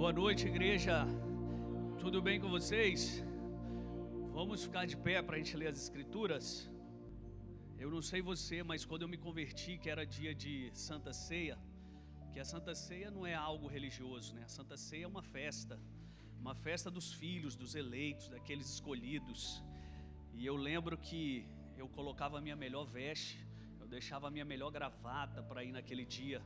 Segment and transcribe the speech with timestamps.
[0.00, 0.94] Boa noite, igreja.
[1.98, 3.24] Tudo bem com vocês?
[4.34, 6.70] Vamos ficar de pé para a gente ler as Escrituras.
[7.78, 11.56] Eu não sei você, mas quando eu me converti, que era dia de Santa Ceia,
[12.30, 14.42] que a Santa Ceia não é algo religioso, né?
[14.44, 15.80] A Santa Ceia é uma festa,
[16.38, 19.64] uma festa dos filhos, dos eleitos, daqueles escolhidos.
[20.34, 23.38] E eu lembro que eu colocava a minha melhor veste,
[23.80, 26.42] eu deixava a minha melhor gravata para ir naquele dia.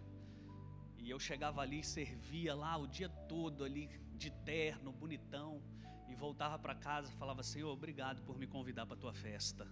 [1.01, 5.63] E eu chegava ali, servia lá o dia todo ali de terno, bonitão,
[6.09, 9.67] e voltava para casa, falava: "Senhor, obrigado por me convidar para a tua festa".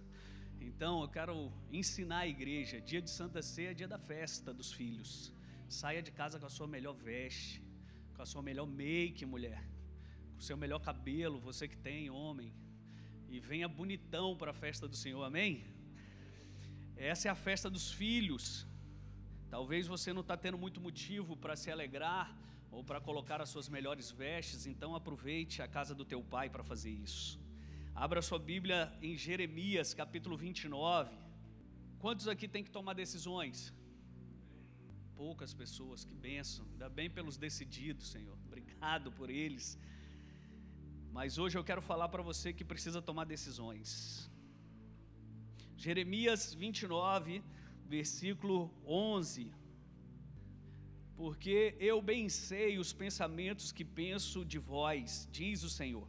[0.59, 4.73] Então, eu quero ensinar a igreja, dia de Santa Ceia é dia da festa dos
[4.73, 5.33] filhos.
[5.69, 7.63] Saia de casa com a sua melhor veste,
[8.15, 9.63] com a sua melhor make, mulher,
[10.33, 12.51] com o seu melhor cabelo, você que tem, homem,
[13.29, 15.23] e venha bonitão para a festa do Senhor.
[15.23, 15.63] Amém?
[16.97, 18.67] Essa é a festa dos filhos.
[19.49, 22.35] Talvez você não está tendo muito motivo para se alegrar
[22.71, 26.63] ou para colocar as suas melhores vestes, então aproveite a casa do teu pai para
[26.63, 27.39] fazer isso.
[27.95, 31.13] Abra sua Bíblia em Jeremias capítulo 29.
[31.97, 33.73] Quantos aqui tem que tomar decisões?
[35.15, 36.65] Poucas pessoas, que benção.
[36.71, 38.37] Ainda bem pelos decididos, Senhor.
[38.45, 39.77] Obrigado por eles.
[41.11, 44.29] Mas hoje eu quero falar para você que precisa tomar decisões.
[45.75, 47.43] Jeremias 29,
[47.89, 49.51] versículo 11.
[51.17, 56.07] Porque eu bem sei os pensamentos que penso de vós, diz o Senhor,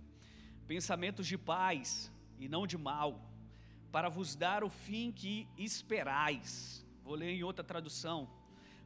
[0.68, 3.10] pensamentos de paz e não de mal,
[3.90, 6.86] para vos dar o fim que esperais.
[7.02, 8.28] Vou ler em outra tradução.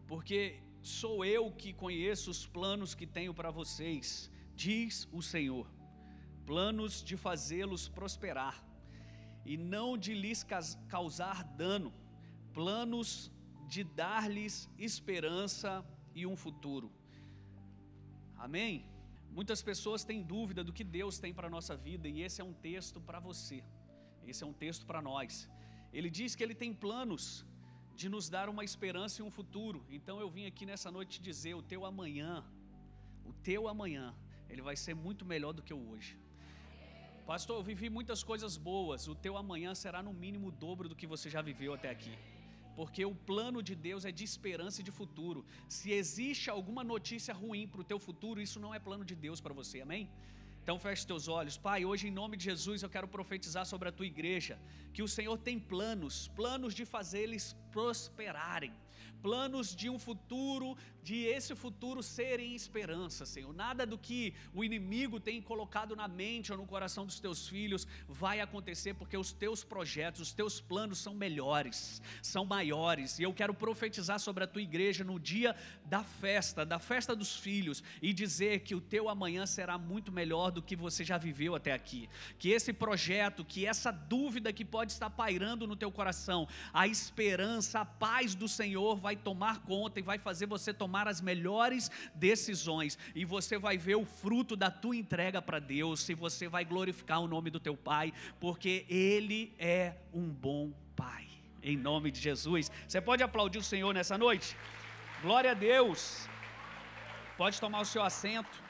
[0.06, 5.66] Porque sou eu que conheço os planos que tenho para vocês, diz o Senhor.
[6.46, 8.64] Planos de fazê-los prosperar
[9.44, 10.46] e não de lhes
[10.88, 11.92] causar dano
[12.54, 13.08] planos
[13.66, 16.90] de dar-lhes esperança e um futuro.
[18.36, 18.86] Amém?
[19.38, 22.44] Muitas pessoas têm dúvida do que Deus tem para a nossa vida, e esse é
[22.44, 23.64] um texto para você,
[24.24, 25.50] esse é um texto para nós.
[25.92, 27.44] Ele diz que Ele tem planos
[27.96, 31.22] de nos dar uma esperança e um futuro, então eu vim aqui nessa noite te
[31.22, 32.44] dizer: o teu amanhã,
[33.24, 34.14] o teu amanhã,
[34.48, 36.16] ele vai ser muito melhor do que o hoje.
[37.26, 40.94] Pastor, eu vivi muitas coisas boas, o teu amanhã será no mínimo o dobro do
[40.94, 42.14] que você já viveu até aqui
[42.76, 45.44] porque o plano de Deus é de esperança e de futuro.
[45.68, 49.40] Se existe alguma notícia ruim para o teu futuro, isso não é plano de Deus
[49.40, 50.10] para você, amém?
[50.62, 51.58] Então feche teus olhos.
[51.58, 54.58] Pai, hoje em nome de Jesus eu quero profetizar sobre a tua igreja
[54.94, 58.72] que o Senhor tem planos, planos de fazer eles prosperarem,
[59.22, 63.52] planos de um futuro, de esse futuro serem esperança, Senhor.
[63.52, 67.86] Nada do que o inimigo tem colocado na mente ou no coração dos teus filhos
[68.08, 73.18] vai acontecer porque os teus projetos, os teus planos são melhores, são maiores.
[73.18, 75.54] E eu quero profetizar sobre a tua igreja no dia
[75.84, 80.50] da festa, da festa dos filhos e dizer que o teu amanhã será muito melhor
[80.50, 82.08] do que você já viveu até aqui.
[82.38, 87.80] Que esse projeto, que essa dúvida que pode estar pairando no teu coração, a esperança,
[87.80, 92.98] a paz do Senhor vai tomar conta e vai fazer você tomar as melhores decisões.
[93.14, 97.20] E você vai ver o fruto da tua entrega para Deus, e você vai glorificar
[97.20, 101.26] o nome do teu Pai, porque Ele é um bom Pai.
[101.62, 102.70] Em nome de Jesus.
[102.86, 104.56] Você pode aplaudir o Senhor nessa noite?
[105.22, 106.28] Glória a Deus.
[107.36, 108.62] Pode tomar o seu assento.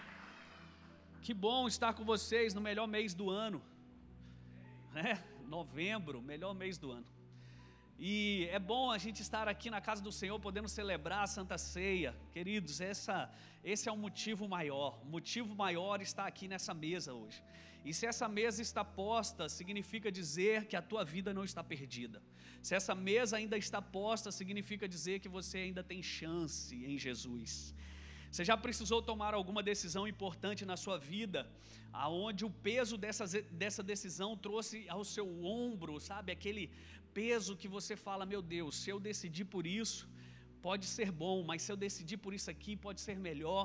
[1.20, 3.60] Que bom estar com vocês no melhor mês do ano.
[4.94, 5.18] É,
[5.48, 7.13] novembro, melhor mês do ano.
[7.99, 11.56] E é bom a gente estar aqui na casa do Senhor, podendo celebrar a Santa
[11.56, 12.15] Ceia.
[12.32, 13.31] Queridos, essa,
[13.62, 15.00] esse é um motivo maior.
[15.03, 17.41] O motivo maior está aqui nessa mesa hoje.
[17.84, 22.21] E se essa mesa está posta, significa dizer que a tua vida não está perdida.
[22.62, 27.75] Se essa mesa ainda está posta, significa dizer que você ainda tem chance em Jesus.
[28.31, 31.49] Você já precisou tomar alguma decisão importante na sua vida,
[31.93, 36.32] aonde o peso dessa, dessa decisão trouxe ao seu ombro, sabe?
[36.32, 36.69] Aquele
[37.19, 40.02] peso que você fala: meu Deus, se eu decidir por isso,
[40.66, 43.64] pode ser bom, mas se eu decidir por isso aqui, pode ser melhor.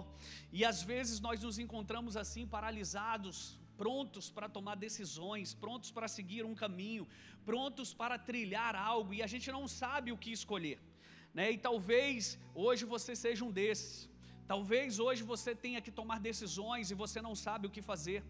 [0.58, 3.38] E às vezes nós nos encontramos assim, paralisados,
[3.82, 7.08] prontos para tomar decisões, prontos para seguir um caminho,
[7.50, 10.78] prontos para trilhar algo, e a gente não sabe o que escolher.
[11.38, 11.46] Né?
[11.56, 14.10] E talvez hoje você seja um desses.
[14.54, 18.22] Talvez hoje você tenha que tomar decisões e você não sabe o que fazer.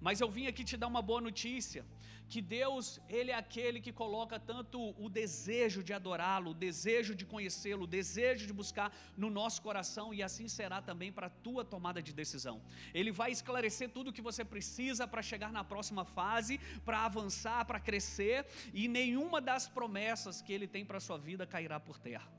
[0.00, 1.84] Mas eu vim aqui te dar uma boa notícia,
[2.28, 7.24] que Deus, ele é aquele que coloca tanto o desejo de adorá-lo, o desejo de
[7.24, 11.64] conhecê-lo, o desejo de buscar no nosso coração e assim será também para a tua
[11.64, 12.60] tomada de decisão.
[12.92, 17.64] Ele vai esclarecer tudo o que você precisa para chegar na próxima fase, para avançar,
[17.64, 21.98] para crescer e nenhuma das promessas que ele tem para a sua vida cairá por
[21.98, 22.30] terra.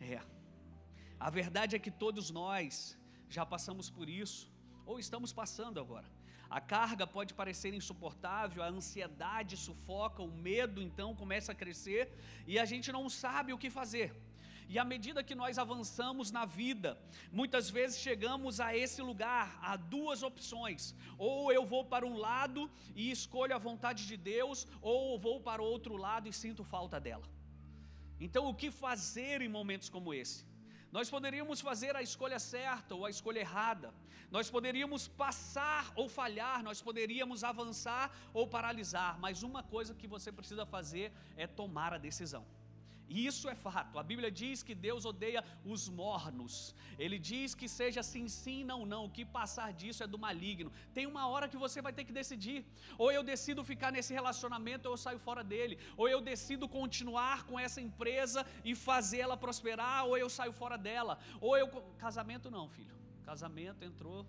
[0.00, 0.20] É.
[1.20, 2.98] A verdade é que todos nós
[3.28, 4.51] já passamos por isso,
[4.86, 6.06] ou estamos passando agora.
[6.50, 12.12] A carga pode parecer insuportável, a ansiedade sufoca, o medo então começa a crescer
[12.46, 14.14] e a gente não sabe o que fazer.
[14.68, 16.98] E à medida que nós avançamos na vida,
[17.30, 22.70] muitas vezes chegamos a esse lugar, há duas opções: ou eu vou para um lado
[22.94, 27.00] e escolho a vontade de Deus, ou vou para o outro lado e sinto falta
[27.00, 27.24] dela.
[28.20, 30.51] Então, o que fazer em momentos como esse?
[30.92, 33.94] Nós poderíamos fazer a escolha certa ou a escolha errada.
[34.30, 40.30] Nós poderíamos passar ou falhar, nós poderíamos avançar ou paralisar, mas uma coisa que você
[40.30, 42.44] precisa fazer é tomar a decisão.
[43.14, 43.98] E isso é fato.
[44.02, 46.74] A Bíblia diz que Deus odeia os mornos.
[46.98, 49.02] Ele diz que seja sim, sim, não, não.
[49.06, 50.72] O que passar disso é do maligno.
[50.94, 52.64] Tem uma hora que você vai ter que decidir.
[52.96, 55.78] Ou eu decido ficar nesse relacionamento ou eu saio fora dele.
[55.94, 61.18] Ou eu decido continuar com essa empresa e fazê-la prosperar, ou eu saio fora dela.
[61.38, 61.68] Ou eu
[61.98, 62.96] casamento não, filho.
[63.30, 64.26] Casamento entrou.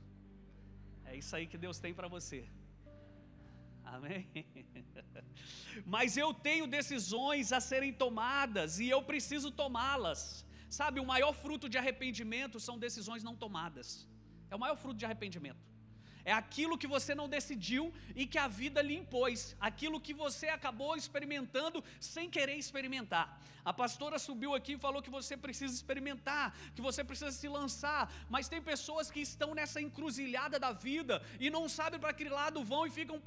[1.06, 2.45] É isso aí que Deus tem para você.
[3.83, 4.27] Amém?
[5.85, 10.45] Mas eu tenho decisões a serem tomadas e eu preciso tomá-las.
[10.69, 14.07] Sabe, o maior fruto de arrependimento são decisões não tomadas.
[14.50, 15.73] É o maior fruto de arrependimento.
[16.25, 20.48] É aquilo que você não decidiu e que a vida lhe impôs, aquilo que você
[20.48, 23.42] acabou experimentando sem querer experimentar.
[23.66, 28.12] A pastora subiu aqui e falou que você precisa experimentar, que você precisa se lançar,
[28.30, 32.64] mas tem pessoas que estão nessa encruzilhada da vida e não sabem para que lado
[32.64, 33.22] vão e ficam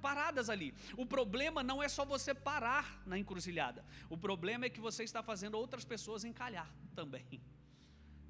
[0.00, 0.74] paradas ali.
[0.96, 5.22] O problema não é só você parar na encruzilhada, o problema é que você está
[5.22, 7.26] fazendo outras pessoas encalhar também.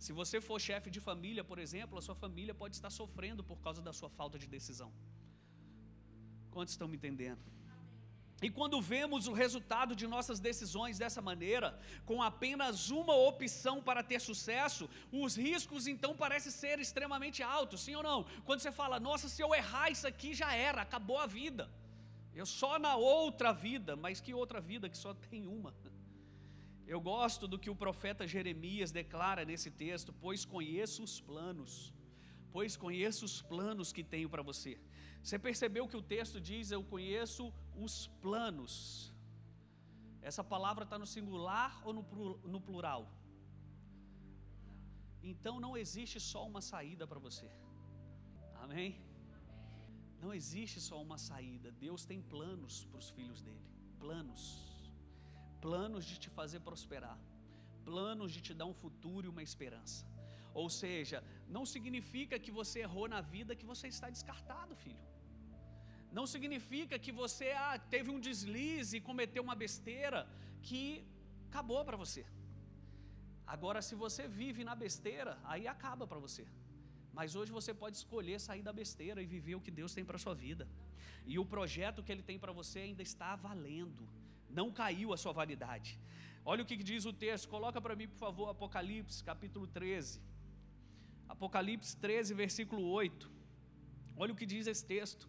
[0.05, 3.59] Se você for chefe de família, por exemplo, a sua família pode estar sofrendo por
[3.67, 4.91] causa da sua falta de decisão.
[6.51, 7.43] Quantos estão me entendendo?
[8.47, 11.69] E quando vemos o resultado de nossas decisões dessa maneira,
[12.05, 17.95] com apenas uma opção para ter sucesso, os riscos então parecem ser extremamente altos, sim
[17.95, 18.25] ou não?
[18.45, 21.71] Quando você fala, nossa, se eu errar isso aqui já era, acabou a vida.
[22.35, 25.73] Eu só na outra vida, mas que outra vida que só tem uma?
[26.87, 31.93] Eu gosto do que o profeta Jeremias declara nesse texto, pois conheço os planos,
[32.50, 34.79] pois conheço os planos que tenho para você.
[35.23, 39.12] Você percebeu que o texto diz: Eu conheço os planos.
[40.20, 43.08] Essa palavra está no singular ou no plural?
[45.23, 47.49] Então não existe só uma saída para você.
[48.56, 49.00] Amém?
[50.20, 51.70] Não existe só uma saída.
[51.73, 53.64] Deus tem planos para os filhos dele.
[53.99, 54.72] Planos
[55.64, 57.19] planos de te fazer prosperar,
[57.88, 60.00] planos de te dar um futuro e uma esperança.
[60.61, 61.19] Ou seja,
[61.56, 65.05] não significa que você errou na vida que você está descartado, filho.
[66.19, 70.20] Não significa que você ah, teve um deslize e cometeu uma besteira
[70.69, 70.82] que
[71.49, 72.25] acabou para você.
[73.55, 76.44] Agora, se você vive na besteira, aí acaba para você.
[77.19, 80.19] Mas hoje você pode escolher sair da besteira e viver o que Deus tem para
[80.25, 80.67] sua vida.
[81.32, 84.05] E o projeto que Ele tem para você ainda está valendo
[84.53, 85.99] não caiu a sua validade.
[86.45, 90.21] Olha o que diz o texto, coloca para mim, por favor, Apocalipse, capítulo 13.
[91.29, 93.31] Apocalipse 13, versículo 8.
[94.17, 95.29] Olha o que diz esse texto.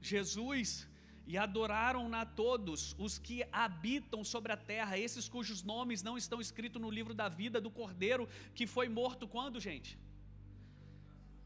[0.00, 0.88] Jesus
[1.26, 6.82] e adoraram-na todos os que habitam sobre a terra, esses cujos nomes não estão escritos
[6.82, 9.98] no livro da vida do Cordeiro, que foi morto quando, gente?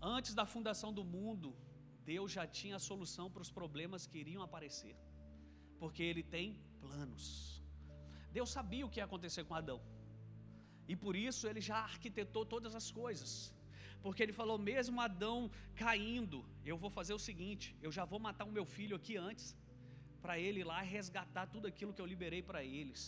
[0.01, 1.55] Antes da fundação do mundo,
[2.05, 4.97] Deus já tinha a solução para os problemas que iriam aparecer,
[5.79, 7.25] porque Ele tem planos.
[8.39, 9.81] Deus sabia o que ia acontecer com Adão.
[10.93, 13.31] E por isso ele já arquitetou todas as coisas.
[14.05, 15.39] Porque ele falou: mesmo Adão
[15.85, 16.39] caindo,
[16.71, 19.47] eu vou fazer o seguinte: eu já vou matar o meu filho aqui antes,
[20.25, 23.03] para ele ir lá resgatar tudo aquilo que eu liberei para eles.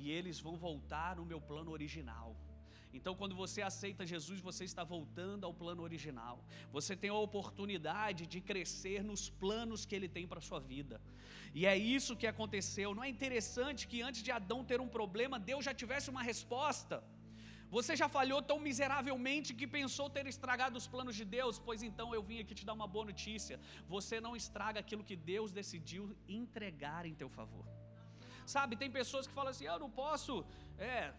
[0.00, 2.28] E eles vão voltar no meu plano original.
[2.98, 6.36] Então, quando você aceita Jesus, você está voltando ao plano original.
[6.76, 11.00] Você tem a oportunidade de crescer nos planos que Ele tem para a sua vida.
[11.58, 12.94] E é isso que aconteceu.
[12.94, 17.02] Não é interessante que antes de Adão ter um problema, Deus já tivesse uma resposta?
[17.76, 21.58] Você já falhou tão miseravelmente que pensou ter estragado os planos de Deus?
[21.58, 23.58] Pois então eu vim aqui te dar uma boa notícia.
[23.88, 27.64] Você não estraga aquilo que Deus decidiu entregar em teu favor.
[28.54, 30.44] Sabe, tem pessoas que falam assim: eu não posso,
[30.78, 31.12] é,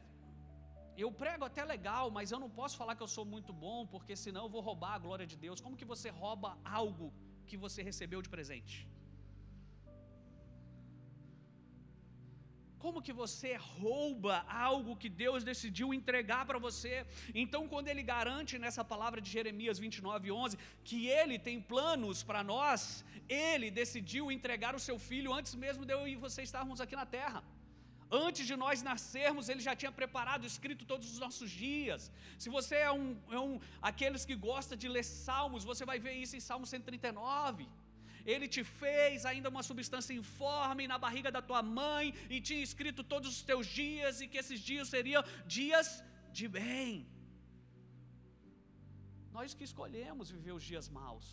[1.03, 4.15] eu prego até legal, mas eu não posso falar que eu sou muito bom, porque
[4.15, 5.61] senão eu vou roubar a glória de Deus.
[5.65, 7.07] Como que você rouba algo
[7.49, 8.75] que você recebeu de presente?
[12.83, 16.93] Como que você rouba algo que Deus decidiu entregar para você?
[17.43, 22.43] Então, quando ele garante nessa palavra de Jeremias 29, 11, que ele tem planos para
[22.43, 26.95] nós, ele decidiu entregar o seu filho antes mesmo de eu e você estarmos aqui
[26.95, 27.43] na terra
[28.23, 32.01] Antes de nós nascermos, Ele já tinha preparado, escrito todos os nossos dias.
[32.43, 33.07] Se você é um,
[33.37, 33.55] é um
[33.89, 37.67] aqueles que gosta de ler Salmos, você vai ver isso em Salmo 139.
[38.33, 42.05] Ele te fez ainda uma substância informe na barriga da tua mãe
[42.35, 45.23] e tinha escrito todos os teus dias e que esses dias seriam
[45.57, 45.87] dias
[46.37, 46.91] de bem.
[49.37, 51.27] Nós que escolhemos viver os dias maus.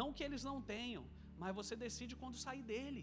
[0.00, 1.04] Não que eles não tenham,
[1.42, 3.02] mas você decide quando sair dele.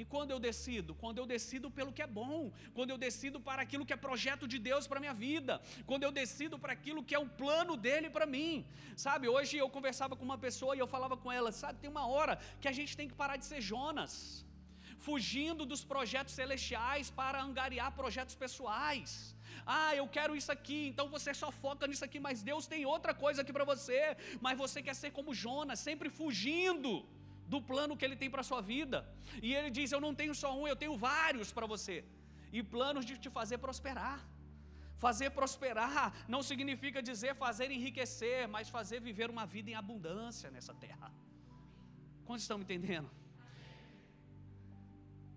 [0.00, 0.90] E quando eu decido?
[1.00, 2.38] Quando eu decido pelo que é bom,
[2.76, 5.54] quando eu decido para aquilo que é projeto de Deus para a minha vida,
[5.88, 8.52] quando eu decido para aquilo que é o plano dele para mim.
[9.04, 12.06] Sabe, hoje eu conversava com uma pessoa e eu falava com ela, sabe, tem uma
[12.14, 14.12] hora que a gente tem que parar de ser Jonas,
[15.08, 19.36] fugindo dos projetos celestiais para angariar projetos pessoais.
[19.66, 23.12] Ah, eu quero isso aqui, então você só foca nisso aqui, mas Deus tem outra
[23.24, 26.92] coisa aqui para você, mas você quer ser como Jonas, sempre fugindo
[27.52, 28.98] do plano que ele tem para a sua vida.
[29.46, 31.96] E ele diz: Eu não tenho só um, eu tenho vários para você.
[32.56, 34.18] E planos de te fazer prosperar.
[35.04, 40.74] Fazer prosperar não significa dizer fazer enriquecer, mas fazer viver uma vida em abundância nessa
[40.84, 41.08] terra.
[42.26, 43.10] Quantos estão me entendendo?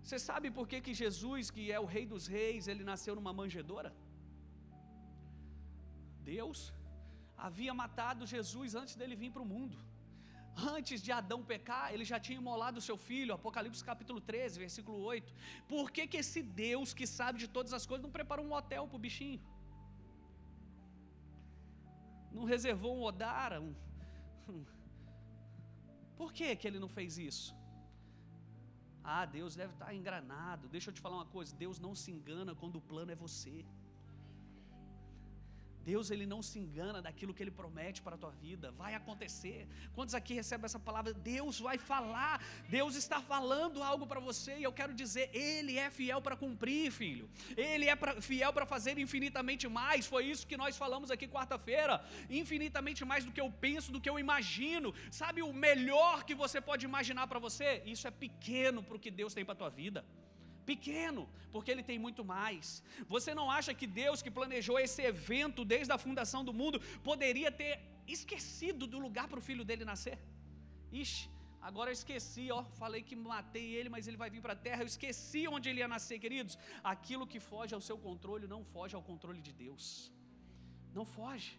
[0.02, 3.32] Você sabe por que, que Jesus, que é o Rei dos Reis, ele nasceu numa
[3.40, 3.90] manjedoura?
[6.32, 6.58] Deus
[7.46, 9.78] havia matado Jesus antes dele vir para o mundo.
[10.56, 15.34] Antes de Adão pecar, ele já tinha imolado seu filho, Apocalipse capítulo 13, versículo 8.
[15.68, 18.86] Por que, que esse Deus que sabe de todas as coisas não preparou um hotel
[18.86, 19.40] para o bichinho?
[22.32, 23.60] Não reservou um Odara?
[23.60, 23.74] Um...
[26.16, 27.54] Por que, que ele não fez isso?
[29.02, 30.68] Ah, Deus deve estar engranado.
[30.68, 33.64] Deixa eu te falar uma coisa: Deus não se engana quando o plano é você.
[35.84, 38.72] Deus ele não se engana daquilo que ele promete para a tua vida.
[38.72, 39.68] Vai acontecer.
[39.94, 41.12] Quantos aqui recebem essa palavra?
[41.12, 42.42] Deus vai falar.
[42.68, 46.90] Deus está falando algo para você e eu quero dizer, ele é fiel para cumprir,
[46.90, 47.28] filho.
[47.56, 50.06] Ele é pra, fiel para fazer infinitamente mais.
[50.06, 52.02] Foi isso que nós falamos aqui quarta-feira.
[52.30, 54.94] Infinitamente mais do que eu penso, do que eu imagino.
[55.10, 57.82] Sabe o melhor que você pode imaginar para você?
[57.84, 60.04] Isso é pequeno para o que Deus tem para a tua vida
[60.70, 62.82] pequeno, porque ele tem muito mais.
[63.14, 66.80] Você não acha que Deus que planejou esse evento desde a fundação do mundo
[67.10, 67.72] poderia ter
[68.16, 70.18] esquecido do lugar para o filho dele nascer?
[71.02, 71.28] Ixi,
[71.68, 74.82] agora eu esqueci, ó, falei que matei ele, mas ele vai vir para a terra,
[74.82, 76.56] eu esqueci onde ele ia nascer, queridos.
[76.94, 79.84] Aquilo que foge ao seu controle não foge ao controle de Deus.
[80.98, 81.52] Não foge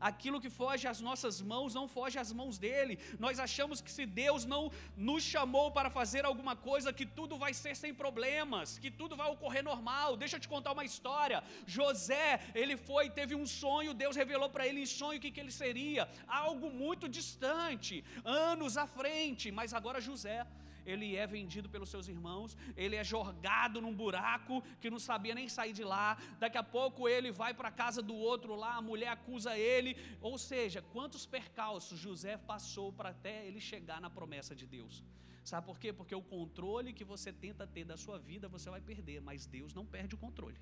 [0.00, 2.98] aquilo que foge às nossas mãos não foge às mãos dele.
[3.18, 7.52] Nós achamos que se Deus não nos chamou para fazer alguma coisa, que tudo vai
[7.54, 10.16] ser sem problemas, que tudo vai ocorrer normal.
[10.16, 11.42] Deixa eu te contar uma história.
[11.66, 15.40] José, ele foi, teve um sonho, Deus revelou para ele em sonho o que, que
[15.40, 20.46] ele seria, algo muito distante, anos à frente, mas agora José
[20.90, 25.48] ele é vendido pelos seus irmãos, ele é jogado num buraco que não sabia nem
[25.48, 26.16] sair de lá.
[26.38, 29.96] Daqui a pouco ele vai para a casa do outro lá, a mulher acusa ele.
[30.20, 35.04] Ou seja, quantos percalços José passou para até ele chegar na promessa de Deus.
[35.44, 35.92] Sabe por quê?
[35.92, 39.72] Porque o controle que você tenta ter da sua vida, você vai perder, mas Deus
[39.72, 40.60] não perde o controle.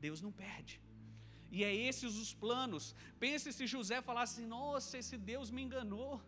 [0.00, 0.80] Deus não perde.
[1.50, 2.94] E é esses os planos.
[3.20, 6.20] Pense se José falasse: Nossa, esse Deus me enganou.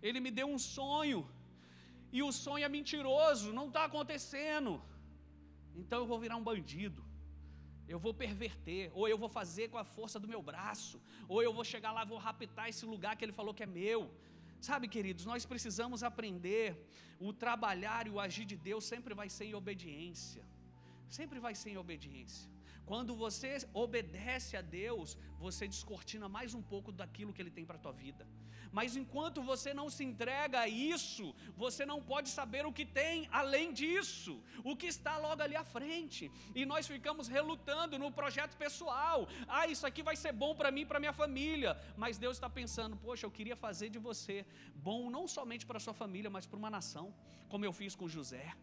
[0.00, 1.28] Ele me deu um sonho
[2.16, 4.72] e o sonho é mentiroso, não está acontecendo.
[5.80, 7.02] Então eu vou virar um bandido,
[7.92, 10.96] eu vou perverter, ou eu vou fazer com a força do meu braço,
[11.32, 14.00] ou eu vou chegar lá vou raptar esse lugar que ele falou que é meu.
[14.68, 16.68] Sabe, queridos, nós precisamos aprender
[17.26, 20.44] o trabalhar e o agir de Deus sempre vai ser em obediência.
[21.18, 22.53] Sempre vai ser em obediência.
[22.86, 27.76] Quando você obedece a Deus, você descortina mais um pouco daquilo que Ele tem para
[27.76, 28.26] a tua vida.
[28.78, 31.26] Mas enquanto você não se entrega a isso,
[31.56, 35.64] você não pode saber o que tem além disso, o que está logo ali à
[35.64, 36.30] frente.
[36.54, 39.28] E nós ficamos relutando no projeto pessoal.
[39.46, 41.78] Ah, isso aqui vai ser bom para mim, para minha família.
[41.96, 45.94] Mas Deus está pensando, poxa, eu queria fazer de você bom não somente para sua
[45.94, 47.14] família, mas para uma nação,
[47.48, 48.54] como eu fiz com José.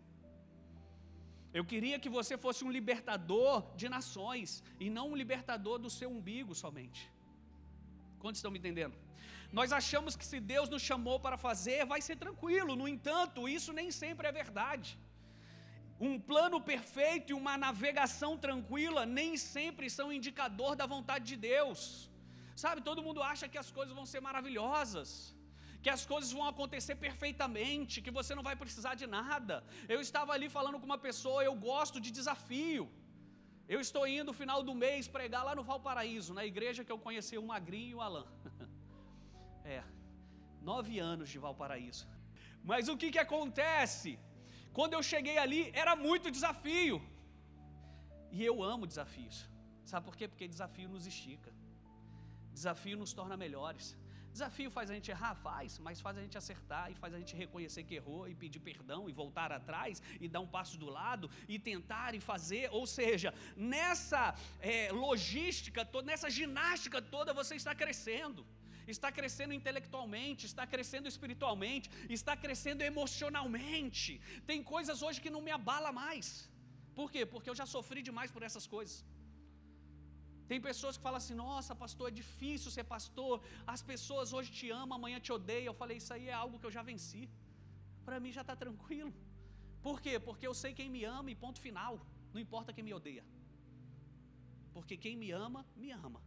[1.59, 6.09] Eu queria que você fosse um libertador de nações e não um libertador do seu
[6.17, 7.01] umbigo somente.
[8.21, 8.95] Quantos estão me entendendo?
[9.59, 12.75] Nós achamos que se Deus nos chamou para fazer, vai ser tranquilo.
[12.81, 14.91] No entanto, isso nem sempre é verdade.
[15.99, 21.81] Um plano perfeito e uma navegação tranquila nem sempre são indicador da vontade de Deus.
[22.63, 25.11] Sabe, todo mundo acha que as coisas vão ser maravilhosas
[25.83, 29.55] que as coisas vão acontecer perfeitamente, que você não vai precisar de nada.
[29.93, 32.83] Eu estava ali falando com uma pessoa, eu gosto de desafio.
[33.73, 36.99] Eu estou indo no final do mês pregar lá no Valparaíso, na igreja que eu
[37.07, 38.27] conheci o Magrinho e o Alain.
[39.63, 39.83] É,
[40.69, 42.05] nove anos de Valparaíso.
[42.69, 44.11] Mas o que, que acontece?
[44.77, 46.95] Quando eu cheguei ali, era muito desafio.
[48.31, 49.37] E eu amo desafios.
[49.85, 50.27] Sabe por quê?
[50.27, 51.53] Porque desafio nos estica.
[52.51, 53.95] Desafio nos torna melhores.
[54.31, 55.35] Desafio faz a gente errar?
[55.35, 58.59] Faz, mas faz a gente acertar e faz a gente reconhecer que errou e pedir
[58.59, 62.69] perdão e voltar atrás e dar um passo do lado e tentar e fazer.
[62.71, 64.23] Ou seja, nessa
[64.59, 68.45] é, logística toda, nessa ginástica toda, você está crescendo.
[68.87, 74.19] Está crescendo intelectualmente, está crescendo espiritualmente, está crescendo emocionalmente.
[74.45, 76.49] Tem coisas hoje que não me abala mais.
[76.95, 77.25] Por quê?
[77.25, 79.05] Porque eu já sofri demais por essas coisas.
[80.51, 83.35] Tem pessoas que falam assim: nossa, pastor, é difícil ser pastor.
[83.73, 85.69] As pessoas hoje te amam, amanhã te odeiam.
[85.71, 87.21] Eu falei: isso aí é algo que eu já venci.
[88.07, 89.11] Para mim já está tranquilo.
[89.85, 90.13] Por quê?
[90.27, 91.93] Porque eu sei quem me ama e ponto final.
[92.33, 93.23] Não importa quem me odeia.
[94.75, 96.21] Porque quem me ama, me ama.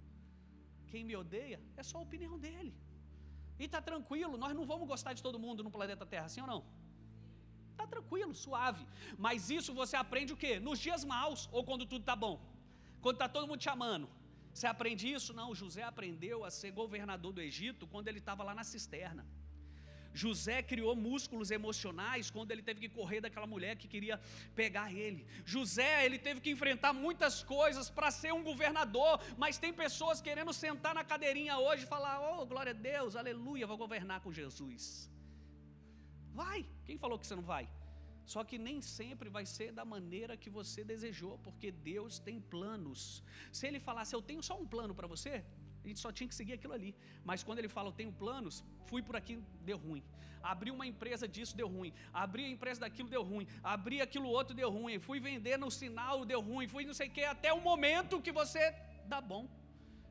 [0.90, 2.72] Quem me odeia é só a opinião dele.
[3.58, 6.50] E está tranquilo, nós não vamos gostar de todo mundo no planeta Terra, sim ou
[6.52, 6.60] não?
[7.72, 8.84] Está tranquilo, suave.
[9.26, 10.52] Mas isso você aprende o quê?
[10.68, 12.36] Nos dias maus ou quando tudo está bom?
[13.04, 14.06] Quando está todo mundo te amando.
[14.54, 15.30] Você aprende isso?
[15.38, 19.22] Não, José aprendeu a ser governador do Egito quando ele estava lá na cisterna.
[20.22, 24.16] José criou músculos emocionais quando ele teve que correr daquela mulher que queria
[24.60, 25.26] pegar ele.
[25.54, 30.54] José, ele teve que enfrentar muitas coisas para ser um governador, mas tem pessoas querendo
[30.64, 35.10] sentar na cadeirinha hoje e falar: "Oh, glória a Deus, aleluia, vou governar com Jesus".
[36.42, 36.60] Vai.
[36.86, 37.66] Quem falou que você não vai?
[38.32, 43.22] Só que nem sempre vai ser da maneira que você desejou, porque Deus tem planos.
[43.52, 45.44] Se ele falasse, eu tenho só um plano para você,
[45.84, 46.94] a gente só tinha que seguir aquilo ali.
[47.24, 50.02] Mas quando ele fala, eu tenho planos, fui por aqui, deu ruim.
[50.42, 51.92] Abri uma empresa disso, deu ruim.
[52.12, 53.46] Abri a empresa daquilo, deu ruim.
[53.62, 54.98] Abri aquilo outro, deu ruim.
[54.98, 56.66] Fui vender no sinal, deu ruim.
[56.68, 58.62] Fui não sei o que, até o momento que você
[59.06, 59.48] dá bom.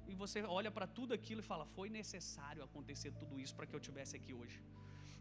[0.07, 3.75] E você olha para tudo aquilo e fala, foi necessário acontecer tudo isso para que
[3.75, 4.59] eu tivesse aqui hoje.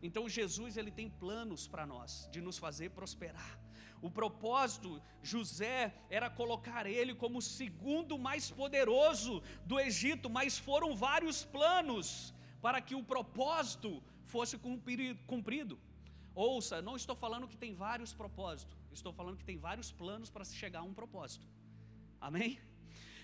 [0.02, 3.60] Então Jesus ele tem planos para nós de nos fazer prosperar.
[4.00, 10.96] O propósito José era colocar ele como o segundo mais poderoso do Egito, mas foram
[10.96, 15.78] vários planos para que o propósito fosse cumprido.
[16.34, 20.44] Ouça, não estou falando que tem vários propósitos, estou falando que tem vários planos para
[20.44, 21.46] se chegar a um propósito.
[22.20, 22.58] Amém?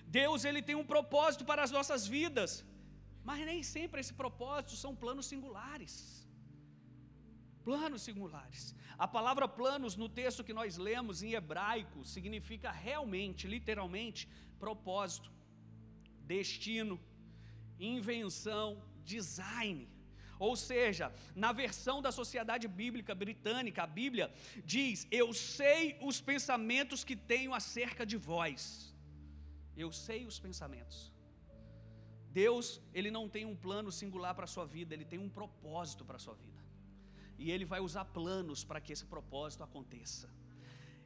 [0.07, 2.64] Deus ele tem um propósito para as nossas vidas,
[3.25, 6.28] mas nem sempre esse propósito são planos singulares
[7.68, 8.62] planos singulares.
[9.04, 14.20] A palavra planos no texto que nós lemos em hebraico significa realmente, literalmente,
[14.59, 15.31] propósito,
[16.35, 16.96] destino,
[17.78, 18.66] invenção,
[19.14, 19.87] design.
[20.46, 21.07] Ou seja,
[21.44, 24.33] na versão da Sociedade Bíblica Britânica, a Bíblia
[24.74, 28.61] diz: Eu sei os pensamentos que tenho acerca de vós.
[29.76, 31.00] Eu sei os pensamentos.
[32.44, 36.02] Deus, ele não tem um plano singular para a sua vida, ele tem um propósito
[36.09, 36.58] para a sua vida.
[37.38, 40.29] E Ele vai usar planos para que esse propósito aconteça.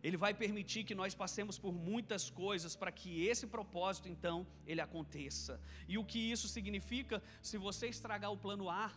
[0.03, 4.81] Ele vai permitir que nós passemos por muitas coisas para que esse propósito, então, ele
[4.81, 5.61] aconteça.
[5.87, 7.23] E o que isso significa?
[7.41, 8.93] Se você estragar o plano A,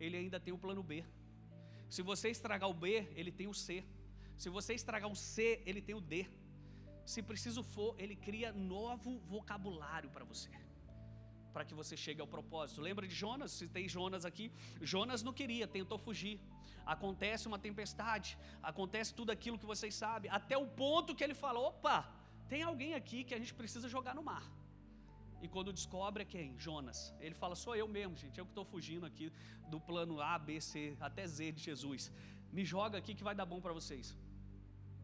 [0.00, 1.04] ele ainda tem o plano B.
[1.90, 3.84] Se você estragar o B, ele tem o C.
[4.38, 6.26] Se você estragar o C, ele tem o D.
[7.04, 10.48] Se preciso for, ele cria novo vocabulário para você
[11.52, 12.80] para que você chegue ao propósito.
[12.80, 13.52] Lembra de Jonas?
[13.52, 14.46] Citei Jonas aqui.
[14.80, 16.38] Jonas não queria, tentou fugir
[16.94, 18.28] acontece uma tempestade,
[18.70, 21.96] acontece tudo aquilo que vocês sabem, até o ponto que ele fala: opa,
[22.52, 24.44] tem alguém aqui que a gente precisa jogar no mar.
[25.44, 26.48] E quando descobre é quem?
[26.66, 27.00] Jonas.
[27.20, 29.26] Ele fala: sou eu mesmo, gente, eu que estou fugindo aqui
[29.72, 32.10] do plano A, B, C, até Z de Jesus.
[32.56, 34.16] Me joga aqui que vai dar bom para vocês.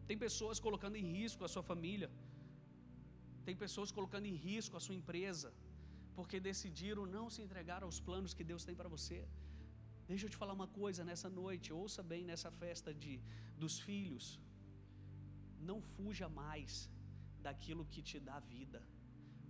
[0.07, 2.09] Tem pessoas colocando em risco a sua família,
[3.47, 5.49] tem pessoas colocando em risco a sua empresa,
[6.17, 9.19] porque decidiram não se entregar aos planos que Deus tem para você.
[10.09, 13.13] Deixa eu te falar uma coisa nessa noite, ouça bem nessa festa de,
[13.63, 14.25] dos filhos.
[15.69, 16.89] Não fuja mais
[17.47, 18.81] daquilo que te dá vida,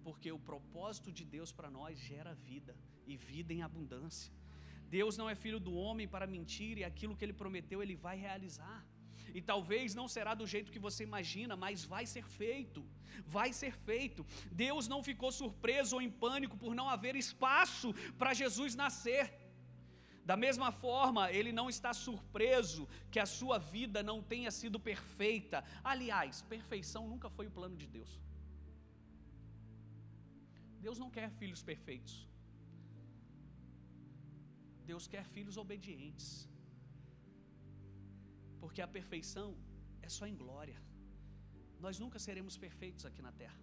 [0.05, 2.75] porque o propósito de Deus para nós gera vida
[3.05, 4.31] e vida em abundância.
[4.97, 8.17] Deus não é filho do homem para mentir e aquilo que ele prometeu ele vai
[8.27, 8.79] realizar.
[9.33, 12.85] E talvez não será do jeito que você imagina, mas vai ser feito.
[13.25, 14.25] Vai ser feito.
[14.51, 19.33] Deus não ficou surpreso ou em pânico por não haver espaço para Jesus nascer.
[20.25, 25.63] Da mesma forma, ele não está surpreso que a sua vida não tenha sido perfeita.
[25.83, 28.19] Aliás, perfeição nunca foi o plano de Deus.
[30.85, 32.27] Deus não quer filhos perfeitos.
[34.89, 36.49] Deus quer filhos obedientes.
[38.65, 39.47] Porque a perfeição
[40.01, 40.77] é só em glória.
[41.83, 43.59] Nós nunca seremos perfeitos aqui na terra.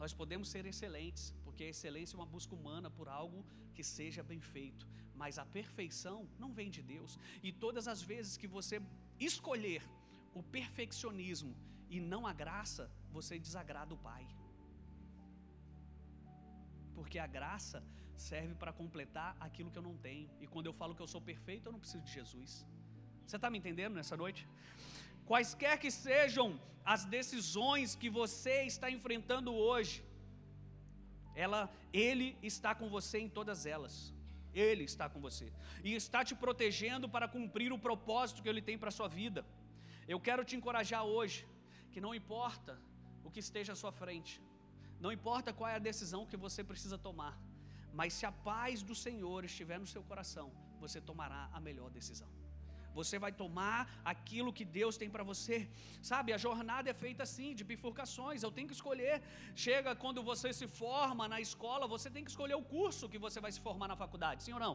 [0.00, 3.40] Nós podemos ser excelentes, porque a excelência é uma busca humana por algo
[3.74, 7.18] que seja bem feito, mas a perfeição não vem de Deus.
[7.42, 8.76] E todas as vezes que você
[9.18, 9.82] escolher
[10.34, 11.56] o perfeccionismo
[11.88, 14.28] e não a graça, você desagrada o Pai.
[16.94, 17.82] Porque a graça
[18.18, 20.28] serve para completar aquilo que eu não tenho.
[20.42, 22.66] E quando eu falo que eu sou perfeito, eu não preciso de Jesus.
[23.26, 24.46] Você está me entendendo nessa noite?
[25.26, 26.46] Quaisquer que sejam
[26.84, 30.04] as decisões que você está enfrentando hoje,
[31.34, 31.60] ela,
[31.92, 34.14] ele está com você em todas elas.
[34.54, 35.52] Ele está com você
[35.84, 39.44] e está te protegendo para cumprir o propósito que ele tem para a sua vida.
[40.08, 41.46] Eu quero te encorajar hoje
[41.92, 42.78] que não importa
[43.22, 44.40] o que esteja à sua frente,
[44.98, 47.38] não importa qual é a decisão que você precisa tomar,
[47.92, 52.30] mas se a paz do Senhor estiver no seu coração, você tomará a melhor decisão.
[52.98, 53.78] Você vai tomar
[54.12, 55.56] aquilo que Deus tem para você.
[56.10, 58.42] Sabe, a jornada é feita assim, de bifurcações.
[58.42, 59.16] Eu tenho que escolher.
[59.66, 63.40] Chega quando você se forma na escola, você tem que escolher o curso que você
[63.46, 64.74] vai se formar na faculdade, sim ou não?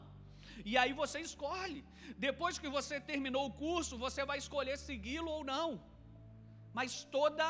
[0.72, 1.82] E aí você escolhe.
[2.28, 5.68] Depois que você terminou o curso, você vai escolher segui-lo ou não.
[6.80, 7.46] Mas toda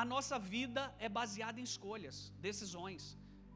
[0.00, 2.16] a nossa vida é baseada em escolhas,
[2.48, 3.02] decisões.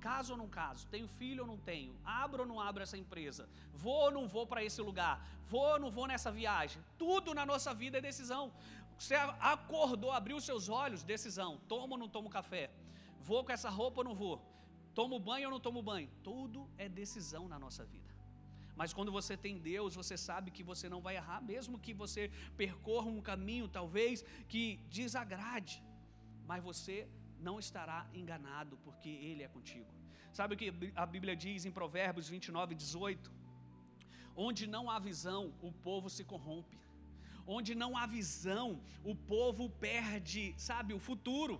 [0.06, 0.86] Caso ou não caso?
[0.94, 1.92] Tenho filho ou não tenho?
[2.04, 3.48] Abro ou não abro essa empresa?
[3.84, 5.14] Vou ou não vou para esse lugar?
[5.52, 6.80] Vou ou não vou nessa viagem?
[6.96, 8.44] Tudo na nossa vida é decisão.
[8.98, 9.16] Você
[9.54, 11.50] acordou, abriu seus olhos, decisão.
[11.72, 12.64] Tomo ou não tomo café?
[13.28, 14.36] Vou com essa roupa ou não vou?
[14.94, 16.08] Tomo banho ou não tomo banho?
[16.22, 18.14] Tudo é decisão na nossa vida.
[18.76, 22.30] Mas quando você tem Deus, você sabe que você não vai errar, mesmo que você
[22.56, 25.82] percorra um caminho, talvez, que desagrade.
[26.46, 27.08] Mas você
[27.40, 29.90] não estará enganado, porque Ele é contigo.
[30.32, 33.32] Sabe o que a Bíblia diz em Provérbios 29, 18?
[34.36, 36.78] Onde não há visão, o povo se corrompe.
[37.46, 41.56] Onde não há visão, o povo perde, sabe, o futuro.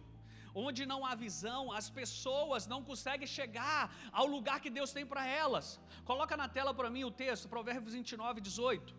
[0.55, 5.27] Onde não há visão, as pessoas não conseguem chegar ao lugar que Deus tem para
[5.27, 5.81] elas.
[6.05, 8.95] Coloca na tela para mim o texto, Provérbios 29, 18.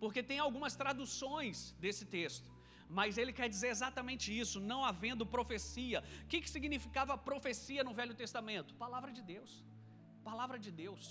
[0.00, 2.51] Porque tem algumas traduções desse texto
[2.98, 5.98] mas ele quer dizer exatamente isso, não havendo profecia.
[6.24, 8.74] O que, que significava profecia no Velho Testamento?
[8.84, 9.52] Palavra de Deus.
[10.30, 11.04] Palavra de Deus.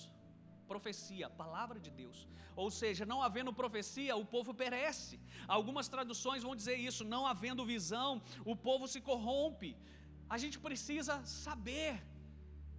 [0.71, 2.19] Profecia, palavra de Deus.
[2.63, 5.19] Ou seja, não havendo profecia, o povo perece.
[5.57, 8.21] Algumas traduções vão dizer isso, não havendo visão,
[8.53, 9.71] o povo se corrompe.
[10.29, 11.91] A gente precisa saber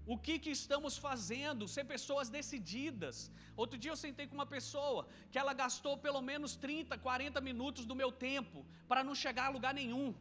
[0.05, 1.69] o que, que estamos fazendo?
[1.69, 3.31] Ser pessoas decididas.
[3.57, 7.87] Outro dia eu sentei com uma pessoa que ela gastou pelo menos 30, 40 minutos
[7.87, 10.15] do meu tempo para não chegar a lugar nenhum.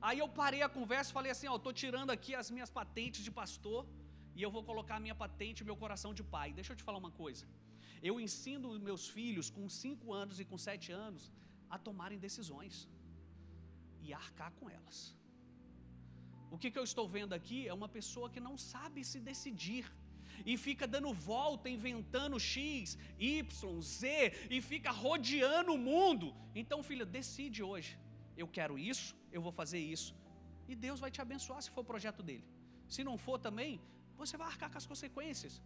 [0.00, 3.22] Aí eu parei a conversa e falei assim: Ó, estou tirando aqui as minhas patentes
[3.22, 3.86] de pastor
[4.34, 6.52] e eu vou colocar a minha patente e meu coração de pai.
[6.52, 7.44] Deixa eu te falar uma coisa.
[8.08, 11.32] Eu ensino meus filhos com 5 anos e com 7 anos
[11.68, 12.88] a tomarem decisões
[14.00, 15.17] e a arcar com elas.
[16.50, 19.84] O que, que eu estou vendo aqui é uma pessoa que não sabe se decidir
[20.50, 26.34] e fica dando volta, inventando X, Y, Z e fica rodeando o mundo.
[26.54, 27.98] Então, filha, decide hoje.
[28.36, 30.14] Eu quero isso, eu vou fazer isso.
[30.68, 32.44] E Deus vai te abençoar se for o projeto dele.
[32.88, 33.80] Se não for também,
[34.16, 35.62] você vai arcar com as consequências.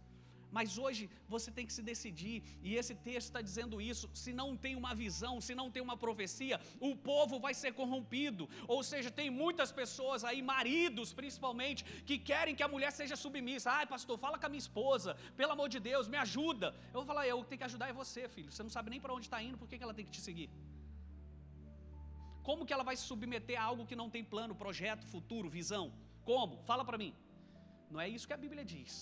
[0.57, 2.37] Mas hoje você tem que se decidir,
[2.67, 5.97] e esse texto está dizendo isso: se não tem uma visão, se não tem uma
[6.05, 6.57] profecia,
[6.89, 8.47] o povo vai ser corrompido.
[8.75, 13.71] Ou seja, tem muitas pessoas aí, maridos principalmente, que querem que a mulher seja submissa.
[13.77, 16.67] Ai, pastor, fala com a minha esposa, pelo amor de Deus, me ajuda.
[16.93, 18.51] Eu vou falar, eu tenho que ajudar é você, filho.
[18.51, 20.21] Você não sabe nem para onde está indo, por que, que ela tem que te
[20.21, 20.49] seguir?
[22.47, 25.85] Como que ela vai se submeter a algo que não tem plano, projeto, futuro, visão?
[26.31, 26.61] Como?
[26.69, 27.13] Fala para mim.
[27.89, 28.93] Não é isso que a Bíblia diz.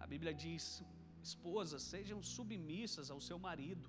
[0.00, 0.82] A Bíblia diz:
[1.22, 3.88] esposas, sejam submissas ao seu marido.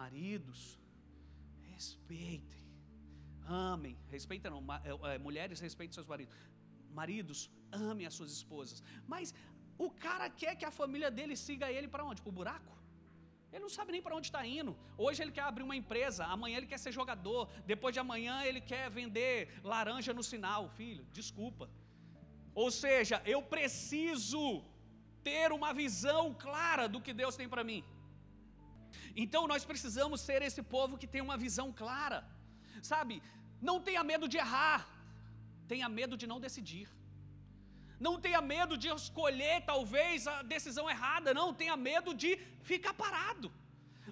[0.00, 0.60] Maridos,
[1.72, 2.64] respeitem,
[3.72, 6.34] amem, respeitem não, é, é, mulheres respeitem seus maridos.
[7.00, 8.82] Maridos, amem as suas esposas.
[9.06, 9.34] Mas
[9.78, 12.22] o cara quer que a família dele siga ele para onde?
[12.22, 12.74] Para o buraco?
[13.52, 14.76] Ele não sabe nem para onde está indo.
[14.98, 18.60] Hoje ele quer abrir uma empresa, amanhã ele quer ser jogador, depois de amanhã ele
[18.60, 20.68] quer vender laranja no sinal.
[20.70, 21.70] Filho, desculpa.
[22.54, 24.64] Ou seja, eu preciso
[25.26, 27.80] ter uma visão clara do que Deus tem para mim.
[29.22, 32.20] Então nós precisamos ser esse povo que tem uma visão clara.
[32.90, 33.14] Sabe?
[33.68, 34.80] Não tenha medo de errar.
[35.72, 36.86] Tenha medo de não decidir.
[38.06, 42.30] Não tenha medo de escolher talvez a decisão errada, não, tenha medo de
[42.70, 43.50] ficar parado.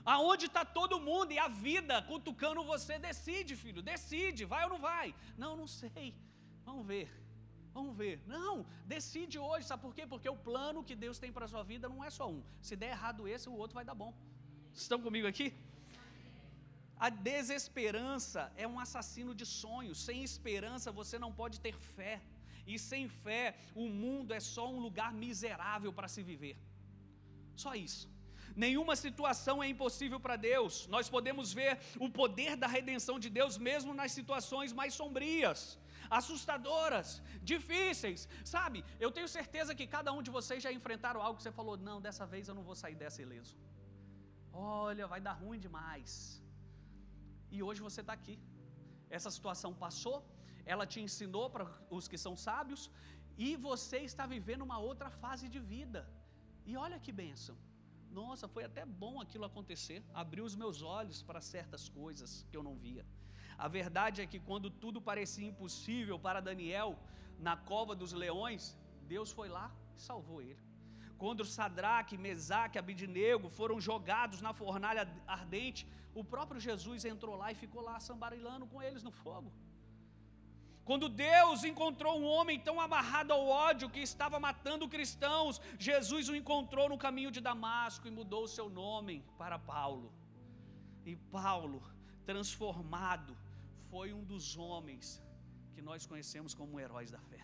[0.04, 4.78] Aonde está todo mundo e a vida cutucando você, decide, filho, decide, vai ou não
[4.78, 5.14] vai?
[5.36, 6.14] Não, não sei.
[6.64, 7.23] Vamos ver.
[7.76, 8.16] Vamos ver.
[8.34, 10.06] Não, decide hoje, sabe por quê?
[10.12, 12.40] Porque o plano que Deus tem para a sua vida não é só um.
[12.68, 14.12] Se der errado esse, o outro vai dar bom.
[14.82, 15.48] Estão comigo aqui?
[17.06, 19.98] A desesperança é um assassino de sonhos.
[20.08, 22.14] Sem esperança você não pode ter fé.
[22.72, 26.56] E sem fé, o mundo é só um lugar miserável para se viver.
[27.64, 28.08] Só isso.
[28.56, 30.86] Nenhuma situação é impossível para Deus.
[30.86, 35.78] Nós podemos ver o poder da redenção de Deus mesmo nas situações mais sombrias,
[36.10, 38.28] assustadoras, difíceis.
[38.44, 41.76] Sabe, eu tenho certeza que cada um de vocês já enfrentaram algo que você falou:
[41.76, 43.56] não, dessa vez eu não vou sair dessa ileso.
[44.52, 46.12] Olha, vai dar ruim demais.
[47.50, 48.36] E hoje você está aqui.
[49.16, 50.18] Essa situação passou,
[50.64, 52.90] ela te ensinou para os que são sábios,
[53.36, 56.02] e você está vivendo uma outra fase de vida.
[56.64, 57.56] E olha que bênção.
[58.20, 60.00] Nossa, foi até bom aquilo acontecer.
[60.22, 63.04] Abriu os meus olhos para certas coisas que eu não via.
[63.58, 66.98] A verdade é que quando tudo parecia impossível para Daniel
[67.38, 70.62] na cova dos leões, Deus foi lá e salvou ele.
[71.16, 77.54] Quando Sadraque, Mesaque, Abidinego foram jogados na fornalha ardente, o próprio Jesus entrou lá e
[77.54, 79.52] ficou lá sambarilando com eles no fogo.
[80.84, 86.36] Quando Deus encontrou um homem tão amarrado ao ódio que estava matando cristãos, Jesus o
[86.36, 90.12] encontrou no caminho de Damasco e mudou o seu nome para Paulo.
[91.06, 91.82] E Paulo,
[92.26, 93.34] transformado,
[93.94, 95.06] foi um dos homens
[95.74, 97.42] que nós conhecemos como heróis da fé.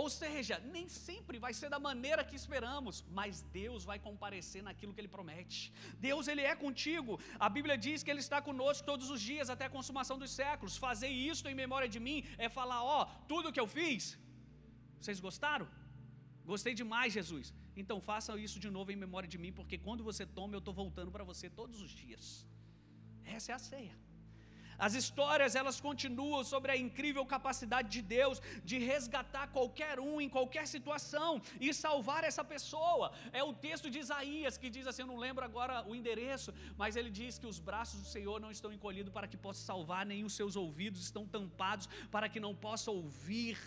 [0.00, 4.92] Ou seja, nem sempre vai ser da maneira que esperamos, mas Deus vai comparecer naquilo
[4.94, 5.60] que Ele promete.
[6.08, 7.12] Deus, Ele é contigo.
[7.46, 10.76] A Bíblia diz que Ele está conosco todos os dias até a consumação dos séculos.
[10.86, 13.00] Fazer isto em memória de mim é falar: ó,
[13.32, 14.04] tudo que eu fiz.
[15.00, 15.68] Vocês gostaram?
[16.52, 17.54] Gostei demais, Jesus.
[17.82, 20.76] Então façam isso de novo em memória de mim, porque quando você toma, eu estou
[20.82, 22.26] voltando para você todos os dias.
[23.36, 23.96] Essa é a ceia.
[24.78, 30.28] As histórias elas continuam sobre a incrível capacidade de Deus de resgatar qualquer um em
[30.28, 33.12] qualquer situação e salvar essa pessoa.
[33.32, 36.96] É o texto de Isaías que diz assim, eu não lembro agora o endereço, mas
[36.96, 40.24] ele diz que os braços do Senhor não estão encolhidos para que possa salvar, nem
[40.24, 43.58] os seus ouvidos estão tampados para que não possa ouvir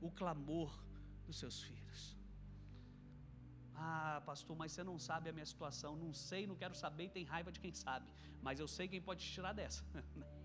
[0.00, 0.70] o clamor
[1.26, 2.16] dos seus filhos.
[3.80, 5.94] Ah, pastor, mas você não sabe a minha situação.
[5.96, 8.10] Não sei, não quero saber e tem raiva de quem sabe.
[8.42, 9.84] Mas eu sei quem pode te tirar dessa.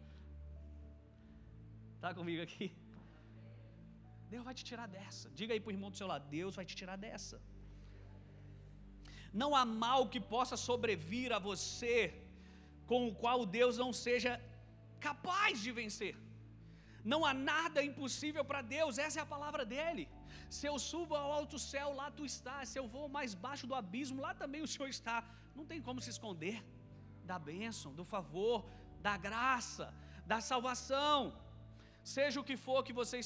[2.03, 2.65] Está comigo aqui?
[4.31, 5.27] Deus vai te tirar dessa.
[5.39, 7.37] Diga aí para o irmão do seu lado: Deus vai te tirar dessa.
[9.41, 11.97] Não há mal que possa sobrevir a você
[12.89, 14.33] com o qual Deus não seja
[15.07, 16.13] capaz de vencer.
[17.11, 20.05] Não há nada impossível para Deus, essa é a palavra dele.
[20.57, 22.67] Se eu subo ao alto céu, lá tu estás.
[22.73, 25.17] Se eu vou mais baixo do abismo, lá também o Senhor está.
[25.55, 26.57] Não tem como se esconder
[27.31, 28.59] da bênção, do favor,
[29.07, 29.87] da graça,
[30.33, 31.17] da salvação.
[32.03, 33.19] Seja o que for que, você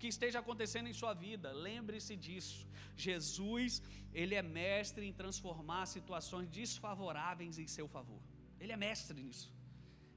[0.00, 2.66] que esteja acontecendo em sua vida, lembre-se disso.
[2.96, 8.20] Jesus, Ele é mestre em transformar situações desfavoráveis em seu favor.
[8.58, 9.52] Ele é mestre nisso.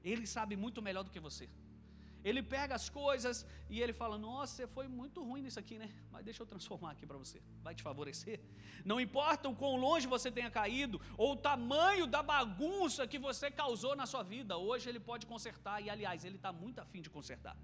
[0.02, 1.48] Ele sabe muito melhor do que você.
[2.24, 5.88] Ele pega as coisas e ele fala: Nossa, você foi muito ruim nisso aqui, né?
[6.10, 7.40] Mas deixa eu transformar aqui para você.
[7.62, 8.40] Vai te favorecer.
[8.84, 13.50] Não importa o quão longe você tenha caído ou o tamanho da bagunça que você
[13.50, 15.80] causou na sua vida, hoje ele pode consertar.
[15.80, 17.56] E aliás, ele está muito afim de consertar.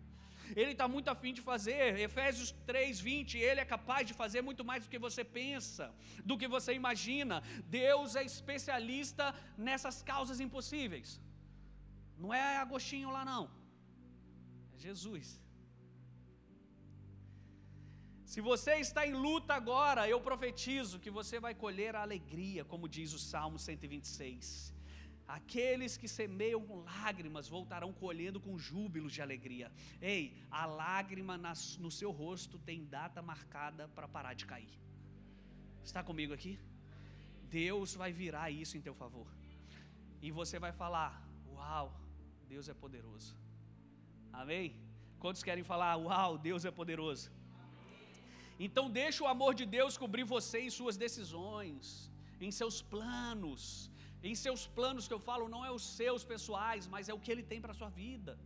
[0.57, 1.99] Ele está muito afim de fazer.
[1.99, 6.39] Efésios 3, 20, ele é capaz de fazer muito mais do que você pensa, do
[6.39, 7.43] que você imagina.
[7.67, 11.21] Deus é especialista nessas causas impossíveis.
[12.19, 13.51] Não é Agostinho lá, não.
[14.75, 15.41] É Jesus.
[18.25, 22.89] Se você está em luta agora, eu profetizo que você vai colher a alegria, como
[22.89, 24.74] diz o Salmo 126.
[25.27, 29.73] Aqueles que semeiam com lágrimas voltarão colhendo com júbilos de alegria.
[30.01, 34.79] Ei, a lágrima nas, no seu rosto tem data marcada para parar de cair.
[35.83, 36.59] Está comigo aqui?
[37.51, 39.27] Deus vai virar isso em teu favor.
[40.21, 41.87] E você vai falar: Uau,
[42.47, 43.35] Deus é poderoso.
[44.33, 44.77] Amém?
[45.19, 47.31] Quantos querem falar: Uau, Deus é poderoso?
[48.59, 52.11] Então deixa o amor de Deus cobrir você em suas decisões,
[52.41, 53.91] em seus planos
[54.31, 57.33] em seus planos que eu falo não é os seus pessoais, mas é o que
[57.35, 58.39] ele tem para sua vida.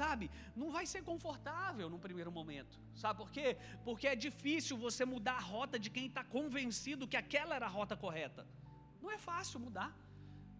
[0.00, 0.30] Sabe?
[0.60, 2.78] Não vai ser confortável no primeiro momento.
[3.02, 3.56] Sabe por quê?
[3.84, 7.74] Porque é difícil você mudar a rota de quem está convencido que aquela era a
[7.78, 8.46] rota correta.
[9.02, 9.90] Não é fácil mudar.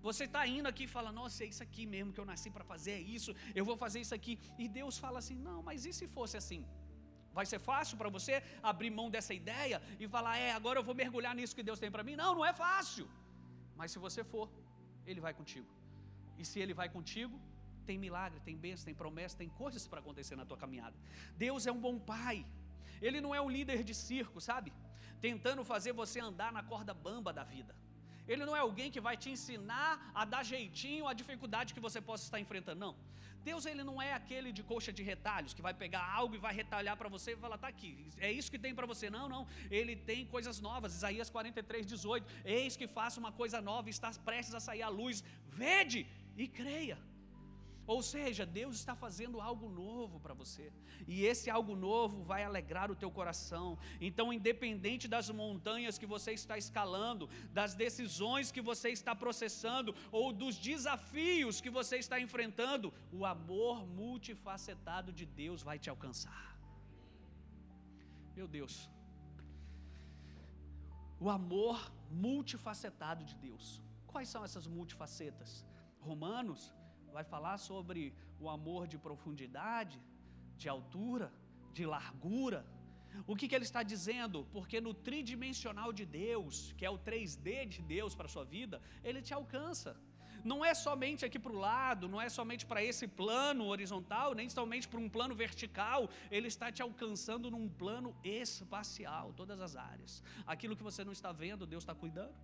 [0.09, 2.64] Você está indo aqui e fala, nossa, é isso aqui mesmo que eu nasci para
[2.72, 4.38] fazer, é isso, eu vou fazer isso aqui.
[4.57, 6.64] E Deus fala assim: não, mas e se fosse assim?
[7.38, 10.94] Vai ser fácil para você abrir mão dessa ideia e falar, é, agora eu vou
[10.94, 12.16] mergulhar nisso que Deus tem para mim?
[12.16, 13.07] Não, não é fácil.
[13.77, 14.51] Mas se você for,
[15.07, 15.69] Ele vai contigo.
[16.39, 17.39] E se Ele vai contigo,
[17.85, 20.97] tem milagre, tem bênção, tem promessa, tem coisas para acontecer na tua caminhada.
[21.37, 22.45] Deus é um bom pai.
[23.01, 24.73] Ele não é um líder de circo, sabe?
[25.21, 27.75] Tentando fazer você andar na corda bamba da vida.
[28.33, 32.01] Ele não é alguém que vai te ensinar a dar jeitinho à dificuldade que você
[32.01, 32.95] possa estar enfrentando, não.
[33.49, 36.53] Deus ele não é aquele de coxa de retalhos que vai pegar algo e vai
[36.61, 37.93] retalhar para você e falar tá aqui,
[38.29, 39.09] é isso que tem para você.
[39.09, 39.43] Não, não.
[39.71, 40.97] Ele tem coisas novas.
[40.99, 42.27] Isaías 43, 18.
[42.45, 45.23] Eis que faça uma coisa nova, está prestes a sair à luz.
[45.62, 46.01] Vede
[46.37, 46.99] e creia.
[47.87, 50.72] Ou seja, Deus está fazendo algo novo para você.
[51.07, 53.79] E esse algo novo vai alegrar o teu coração.
[54.01, 60.33] Então, independente das montanhas que você está escalando, das decisões que você está processando ou
[60.33, 66.44] dos desafios que você está enfrentando, o amor multifacetado de Deus vai te alcançar.
[68.35, 68.90] Meu Deus.
[71.20, 73.81] O amor multifacetado de Deus.
[74.07, 75.64] Quais são essas multifacetas?
[76.01, 76.75] Romanos
[77.16, 78.00] vai falar sobre
[78.42, 79.98] o amor de profundidade,
[80.62, 81.29] de altura,
[81.76, 82.61] de largura.
[83.31, 84.38] O que, que ele está dizendo?
[84.55, 88.76] Porque no tridimensional de Deus, que é o 3D de Deus para a sua vida,
[89.02, 89.92] ele te alcança.
[90.50, 94.50] Não é somente aqui para o lado, não é somente para esse plano horizontal, nem
[94.59, 96.00] somente para um plano vertical,
[96.37, 100.22] ele está te alcançando num plano espacial, todas as áreas.
[100.55, 102.37] Aquilo que você não está vendo, Deus está cuidando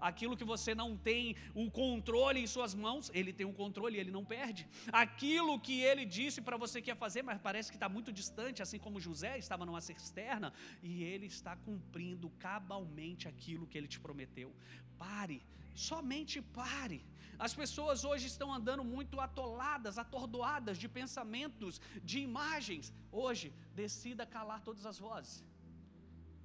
[0.00, 3.96] aquilo que você não tem o controle em suas mãos, ele tem o um controle
[3.96, 4.66] e ele não perde.
[4.92, 8.62] Aquilo que ele disse para você que ia fazer, mas parece que está muito distante,
[8.62, 14.00] assim como José estava numa cisterna, e ele está cumprindo cabalmente aquilo que ele te
[14.00, 14.54] prometeu.
[14.98, 15.42] Pare,
[15.74, 17.04] somente pare.
[17.38, 22.92] As pessoas hoje estão andando muito atoladas, atordoadas de pensamentos, de imagens.
[23.12, 25.44] Hoje, decida calar todas as vozes.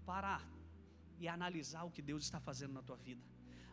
[0.05, 0.41] Parar
[1.21, 3.23] e analisar o que Deus está fazendo na tua vida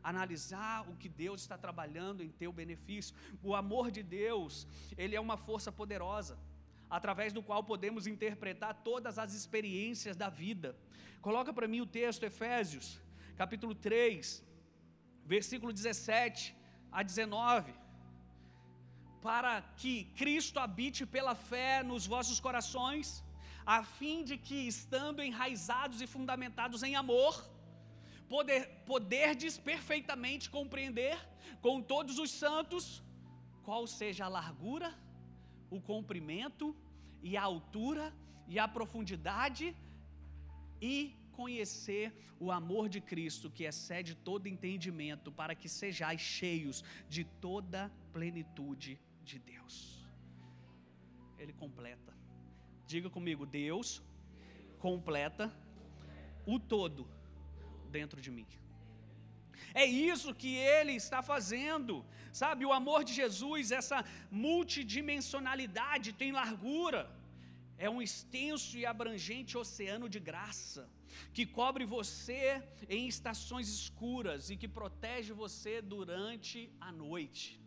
[0.02, 3.14] analisar o que Deus está trabalhando em teu benefício.
[3.42, 6.38] O amor de Deus, ele é uma força poderosa,
[6.98, 10.76] através do qual podemos interpretar todas as experiências da vida.
[11.20, 12.86] Coloca para mim o texto Efésios,
[13.36, 14.42] capítulo 3,
[15.34, 16.56] versículo 17
[16.90, 17.74] a 19.
[19.20, 23.22] Para que Cristo habite pela fé nos vossos corações,
[23.76, 27.34] a fim de que, estando enraizados e fundamentados em amor,
[28.26, 31.16] poder, poderdes perfeitamente compreender
[31.60, 33.02] com todos os santos
[33.66, 34.90] qual seja a largura,
[35.68, 36.74] o comprimento
[37.22, 38.06] e a altura
[38.46, 39.76] e a profundidade
[40.80, 42.06] e conhecer
[42.40, 48.98] o amor de Cristo que excede todo entendimento para que sejais cheios de toda plenitude
[49.22, 50.08] de Deus.
[51.38, 52.17] Ele completa.
[52.92, 53.88] Diga comigo, Deus
[54.84, 55.46] completa
[56.52, 57.02] o todo
[57.96, 58.46] dentro de mim.
[59.82, 61.94] É isso que ele está fazendo,
[62.32, 62.64] sabe?
[62.64, 63.98] O amor de Jesus, essa
[64.30, 67.02] multidimensionalidade, tem largura,
[67.76, 70.88] é um extenso e abrangente oceano de graça,
[71.34, 72.42] que cobre você
[72.88, 77.60] em estações escuras e que protege você durante a noite.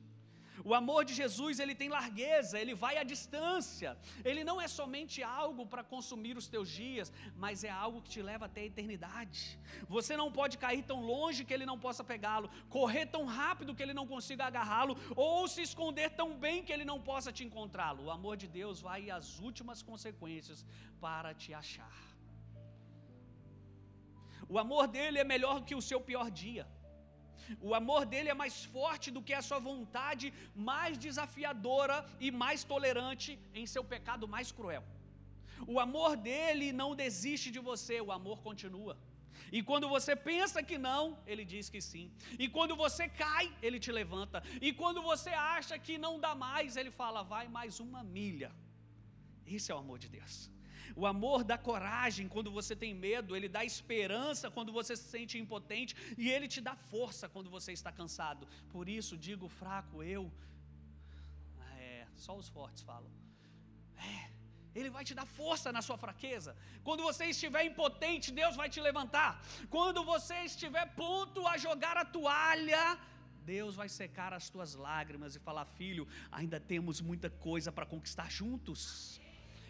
[0.64, 3.98] O amor de Jesus, ele tem largueza, ele vai à distância.
[4.24, 8.22] Ele não é somente algo para consumir os teus dias, mas é algo que te
[8.22, 9.60] leva até a eternidade.
[9.88, 13.84] Você não pode cair tão longe que ele não possa pegá-lo, correr tão rápido que
[13.84, 18.06] ele não consiga agarrá-lo, ou se esconder tão bem que ele não possa te encontrá-lo.
[18.06, 20.66] O amor de Deus vai às últimas consequências
[21.00, 22.12] para te achar.
[24.48, 26.68] O amor dele é melhor que o seu pior dia.
[27.60, 32.64] O amor dele é mais forte do que a sua vontade, mais desafiadora e mais
[32.64, 34.84] tolerante em seu pecado mais cruel.
[35.68, 38.98] O amor dele não desiste de você, o amor continua.
[39.52, 42.12] E quando você pensa que não, ele diz que sim.
[42.40, 44.42] E quando você cai, ele te levanta.
[44.62, 48.52] E quando você acha que não dá mais, ele fala: vai mais uma milha.
[49.46, 50.50] Esse é o amor de Deus.
[50.96, 55.38] O amor dá coragem quando você tem medo, ele dá esperança quando você se sente
[55.38, 58.48] impotente e ele te dá força quando você está cansado.
[58.70, 60.32] Por isso digo fraco eu.
[61.78, 63.12] É, só os fortes falam.
[63.98, 64.32] É,
[64.74, 66.56] ele vai te dar força na sua fraqueza.
[66.84, 69.44] Quando você estiver impotente, Deus vai te levantar.
[69.70, 72.98] Quando você estiver pronto a jogar a toalha,
[73.44, 78.30] Deus vai secar as tuas lágrimas e falar: Filho, ainda temos muita coisa para conquistar
[78.32, 79.20] juntos.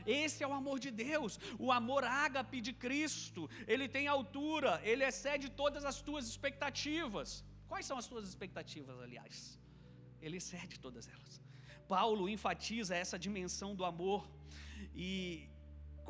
[0.05, 3.49] Esse é o amor de Deus, o amor ágape de Cristo.
[3.67, 7.43] Ele tem altura, ele excede todas as tuas expectativas.
[7.67, 9.59] Quais são as tuas expectativas, aliás?
[10.21, 11.41] Ele excede todas elas.
[11.87, 14.21] Paulo enfatiza essa dimensão do amor
[14.95, 15.49] e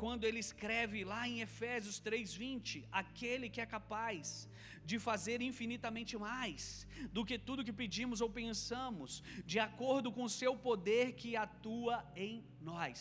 [0.02, 4.48] quando ele escreve lá em Efésios 3:20, aquele que é capaz
[4.90, 6.86] de fazer infinitamente mais
[7.16, 9.22] do que tudo que pedimos ou pensamos,
[9.52, 12.98] de acordo com o seu poder que atua em nós.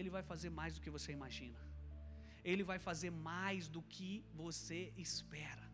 [0.00, 1.60] Ele vai fazer mais do que você imagina.
[2.50, 5.66] Ele vai fazer mais do que você espera.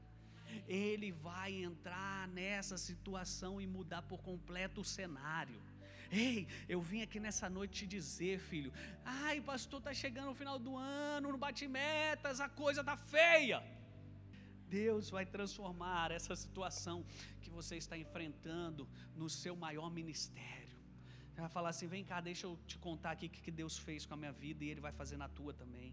[0.67, 5.61] Ele vai entrar nessa situação e mudar por completo o cenário.
[6.11, 8.73] Ei, eu vim aqui nessa noite te dizer, filho.
[9.05, 13.63] Ai, pastor, tá chegando o final do ano, não bate metas, a coisa tá feia.
[14.69, 17.05] Deus vai transformar essa situação
[17.41, 20.66] que você está enfrentando no seu maior ministério.
[21.37, 24.07] Ele vai falar assim: vem cá, deixa eu te contar aqui o que Deus fez
[24.07, 25.93] com a minha vida e Ele vai fazer na tua também.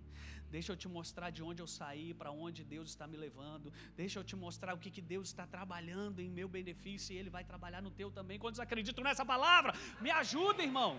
[0.55, 3.73] Deixa eu te mostrar de onde eu saí, para onde Deus está me levando.
[4.01, 7.29] Deixa eu te mostrar o que, que Deus está trabalhando em meu benefício e Ele
[7.37, 8.39] vai trabalhar no teu também.
[8.39, 9.73] Quantos acreditam nessa palavra?
[9.99, 10.93] Me ajuda, irmão.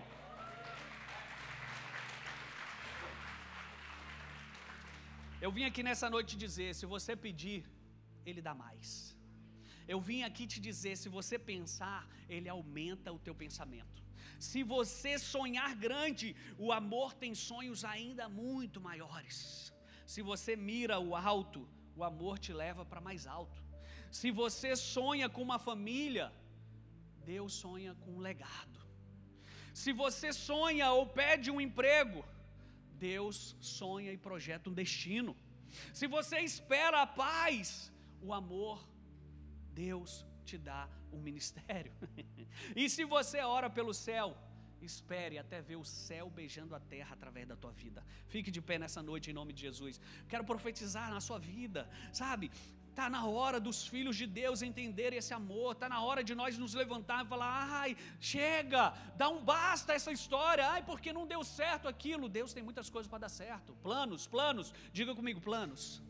[5.41, 7.59] Eu vim aqui nessa noite te dizer: se você pedir,
[8.27, 9.17] Ele dá mais.
[9.87, 14.04] Eu vim aqui te dizer: se você pensar, Ele aumenta o teu pensamento.
[14.39, 19.73] Se você sonhar grande, o amor tem sonhos ainda muito maiores.
[20.05, 23.63] Se você mira o alto, o amor te leva para mais alto.
[24.11, 26.31] Se você sonha com uma família,
[27.25, 28.79] Deus sonha com um legado.
[29.73, 32.23] Se você sonha ou pede um emprego,
[32.93, 35.35] Deus sonha e projeta um destino.
[35.93, 38.87] Se você espera a paz, o amor,
[39.73, 41.91] Deus te dá um ministério.
[42.75, 44.37] e se você ora pelo céu,
[44.81, 48.03] espere até ver o céu beijando a terra através da tua vida.
[48.27, 49.99] Fique de pé nessa noite em nome de Jesus.
[50.27, 52.51] Quero profetizar na sua vida, sabe?
[52.95, 55.73] Está na hora dos filhos de Deus entenderem esse amor.
[55.73, 57.51] Está na hora de nós nos levantar e falar:
[57.81, 60.65] ai, chega, dá um basta essa história.
[60.69, 62.29] Ai, porque não deu certo aquilo.
[62.29, 63.75] Deus tem muitas coisas para dar certo.
[63.83, 64.73] Planos, planos.
[64.93, 66.01] Diga comigo, planos.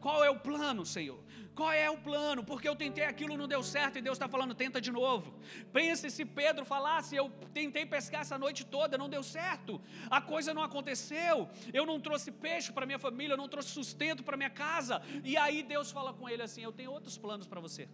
[0.00, 1.20] Qual é o plano, Senhor?
[1.58, 2.44] Qual é o plano?
[2.44, 5.28] Porque eu tentei aquilo, não deu certo e Deus está falando, tenta de novo.
[5.72, 9.80] Pense se Pedro falasse, eu tentei pescar essa noite toda, não deu certo,
[10.10, 14.22] a coisa não aconteceu, eu não trouxe peixe para minha família, eu não trouxe sustento
[14.22, 15.00] para minha casa.
[15.24, 17.88] E aí Deus fala com ele assim: Eu tenho outros planos para você.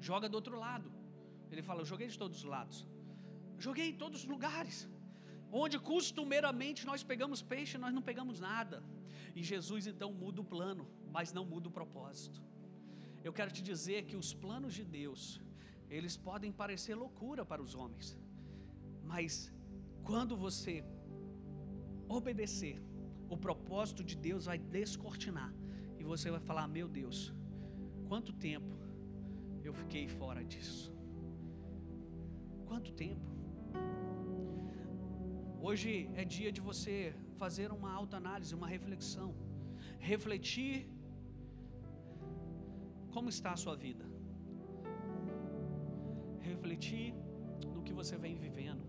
[0.00, 0.88] Joga do outro lado.
[1.50, 2.86] Ele fala: Eu joguei de todos os lados,
[3.58, 4.88] joguei em todos os lugares.
[5.50, 8.82] Onde costumeiramente nós pegamos peixe, nós não pegamos nada.
[9.38, 10.84] E Jesus então muda o plano,
[11.14, 12.42] mas não muda o propósito.
[13.22, 15.42] Eu quero te dizer que os planos de Deus,
[15.96, 18.08] eles podem parecer loucura para os homens,
[19.12, 19.52] mas
[20.08, 20.74] quando você
[22.08, 22.76] obedecer,
[23.28, 25.52] o propósito de Deus vai descortinar
[25.98, 27.18] e você vai falar: Meu Deus,
[28.08, 28.74] quanto tempo
[29.62, 30.94] eu fiquei fora disso?
[32.64, 33.28] Quanto tempo?
[35.60, 39.30] Hoje é dia de você fazer uma autoanálise, uma reflexão,
[39.98, 40.88] refletir
[43.14, 44.04] como está a sua vida,
[46.50, 47.14] refletir
[47.74, 48.84] no que você vem vivendo,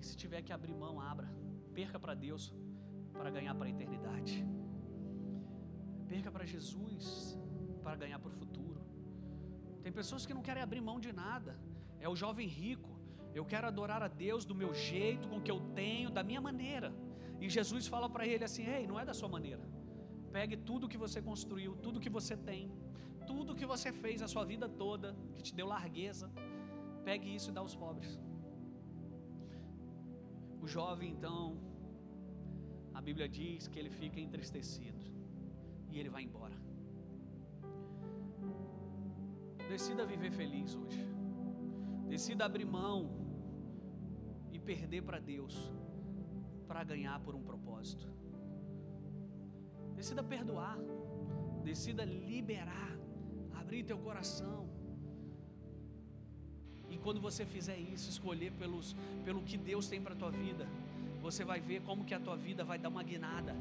[0.00, 1.28] e se tiver que abrir mão, abra,
[1.74, 2.52] perca para Deus
[3.12, 4.36] para ganhar para a eternidade,
[6.08, 7.38] perca para Jesus
[7.82, 8.80] para ganhar para o futuro.
[9.82, 11.58] Tem pessoas que não querem abrir mão de nada,
[12.00, 12.95] é o jovem rico
[13.38, 16.40] eu quero adorar a Deus do meu jeito, com o que eu tenho, da minha
[16.40, 16.88] maneira.
[17.40, 19.64] E Jesus fala para ele assim: Ei, não é da sua maneira.
[20.36, 22.70] Pegue tudo que você construiu, tudo que você tem,
[23.26, 26.30] tudo que você fez a sua vida toda, que te deu largueza,
[27.04, 28.18] pegue isso e dá aos pobres.
[30.62, 31.58] O jovem, então,
[32.94, 35.04] a Bíblia diz que ele fica entristecido
[35.90, 36.56] e ele vai embora.
[39.68, 41.04] Decida viver feliz hoje.
[42.08, 43.25] Decida abrir mão
[44.70, 45.54] perder para Deus
[46.66, 48.06] para ganhar por um propósito.
[49.94, 50.76] Decida perdoar,
[51.64, 52.92] decida liberar,
[53.60, 54.68] abrir teu coração.
[56.90, 58.94] E quando você fizer isso, escolher pelos,
[59.24, 60.66] pelo que Deus tem para tua vida,
[61.20, 63.54] você vai ver como que a tua vida vai dar uma guinada,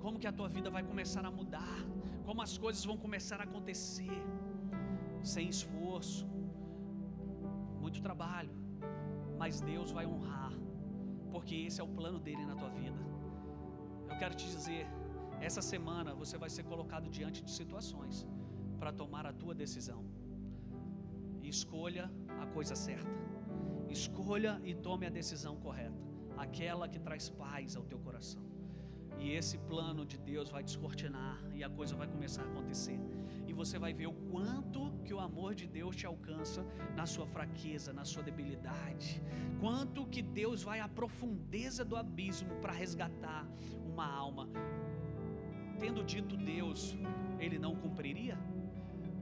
[0.00, 1.78] como que a tua vida vai começar a mudar,
[2.24, 4.18] como as coisas vão começar a acontecer,
[5.22, 6.26] sem esforço,
[7.80, 8.65] muito trabalho,
[9.46, 10.52] mas Deus vai honrar,
[11.30, 13.00] porque esse é o plano dele na tua vida.
[14.10, 14.84] Eu quero te dizer,
[15.40, 18.26] essa semana você vai ser colocado diante de situações
[18.80, 20.00] para tomar a tua decisão.
[21.44, 22.10] Escolha
[22.42, 23.08] a coisa certa.
[23.88, 26.02] Escolha e tome a decisão correta,
[26.36, 28.42] aquela que traz paz ao teu coração.
[29.20, 32.98] E esse plano de Deus vai descortinar e a coisa vai começar a acontecer.
[33.56, 36.62] Você vai ver o quanto que o amor de Deus te alcança
[36.94, 39.22] na sua fraqueza, na sua debilidade.
[39.58, 43.48] Quanto que Deus vai à profundeza do abismo para resgatar
[43.86, 44.46] uma alma.
[45.78, 46.94] Tendo dito Deus,
[47.40, 48.38] ele não cumpriria?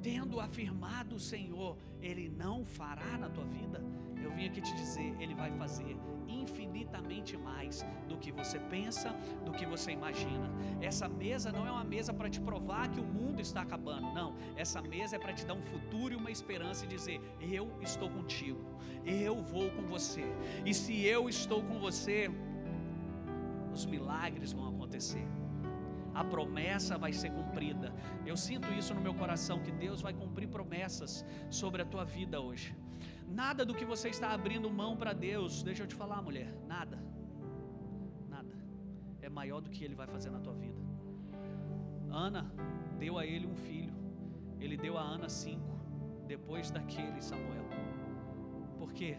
[0.09, 3.83] Tendo afirmado o Senhor, ele não fará na tua vida?
[4.25, 5.97] eu vim aqui te dizer, Ele vai fazer
[6.27, 9.11] infinitamente mais do que você pensa,
[9.45, 10.51] do que você imagina.
[10.81, 14.35] Essa mesa não é uma mesa para te provar que o mundo está acabando, não.
[14.57, 18.09] Essa mesa é para te dar um futuro e uma esperança e dizer: Eu estou
[18.11, 18.61] contigo,
[19.05, 20.25] eu vou com você.
[20.65, 22.31] E se eu estou com você,
[23.73, 25.27] os milagres vão acontecer.
[26.15, 27.93] A promessa vai ser cumprida.
[28.25, 32.41] Eu sinto isso no meu coração que Deus vai cumprir promessas sobre a tua vida
[32.41, 32.75] hoje.
[33.29, 37.03] Nada do que você está abrindo mão para Deus, deixa eu te falar, mulher, nada,
[38.29, 38.55] nada
[39.21, 40.81] é maior do que Ele vai fazer na tua vida.
[42.15, 42.49] Ana
[42.97, 43.93] deu a ele um filho,
[44.61, 45.77] ele deu a Ana cinco,
[46.29, 47.65] depois daquele Samuel.
[48.79, 49.19] Por quê?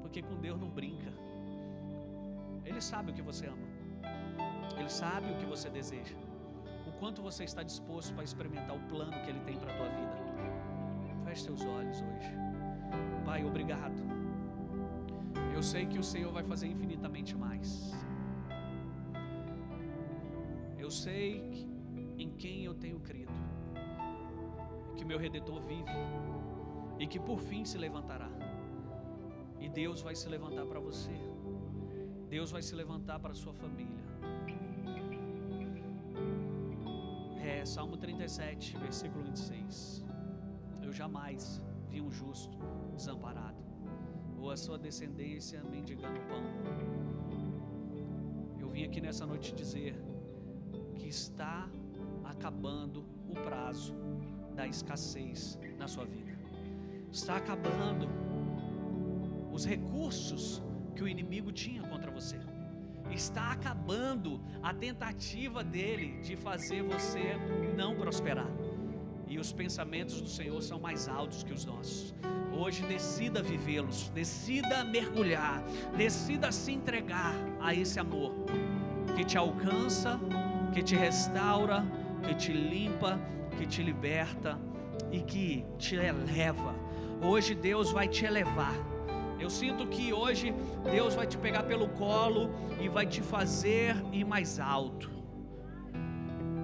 [0.00, 1.12] Porque com Deus não brinca.
[2.64, 3.66] Ele sabe o que você ama,
[4.76, 6.16] Ele sabe o que você deseja,
[6.86, 9.88] o quanto você está disposto para experimentar o plano que Ele tem para a tua
[9.88, 11.24] vida.
[11.24, 12.30] Feche seus olhos hoje.
[13.24, 14.00] Pai, obrigado.
[15.54, 17.92] Eu sei que o Senhor vai fazer infinitamente mais.
[20.78, 21.68] Eu sei
[22.18, 23.32] em quem eu tenho crido,
[24.96, 25.90] que meu redentor vive
[26.98, 28.30] e que por fim se levantará.
[29.60, 31.12] E Deus vai se levantar para você.
[32.28, 33.91] Deus vai se levantar para sua família.
[37.62, 40.04] É, Salmo 37, versículo 26.
[40.82, 42.58] Eu jamais vi um justo
[42.96, 43.62] desamparado,
[44.36, 46.42] ou a sua descendência mendigando pão.
[48.58, 49.94] Eu vim aqui nessa noite dizer
[50.96, 51.70] que está
[52.24, 53.94] acabando o prazo
[54.56, 56.36] da escassez na sua vida.
[57.12, 58.08] Está acabando
[59.52, 60.60] os recursos
[60.96, 62.40] que o inimigo tinha contra você.
[63.12, 67.36] Está acabando a tentativa dele de fazer você
[67.76, 68.50] não prosperar.
[69.28, 72.14] E os pensamentos do Senhor são mais altos que os nossos.
[72.52, 75.62] Hoje decida vivê-los, decida mergulhar,
[75.96, 78.34] decida se entregar a esse amor
[79.16, 80.20] que te alcança,
[80.72, 81.84] que te restaura,
[82.22, 83.18] que te limpa,
[83.58, 84.58] que te liberta
[85.10, 86.74] e que te eleva.
[87.22, 88.91] Hoje Deus vai te elevar.
[89.42, 90.54] Eu sinto que hoje
[90.90, 95.10] Deus vai te pegar pelo colo e vai te fazer ir mais alto.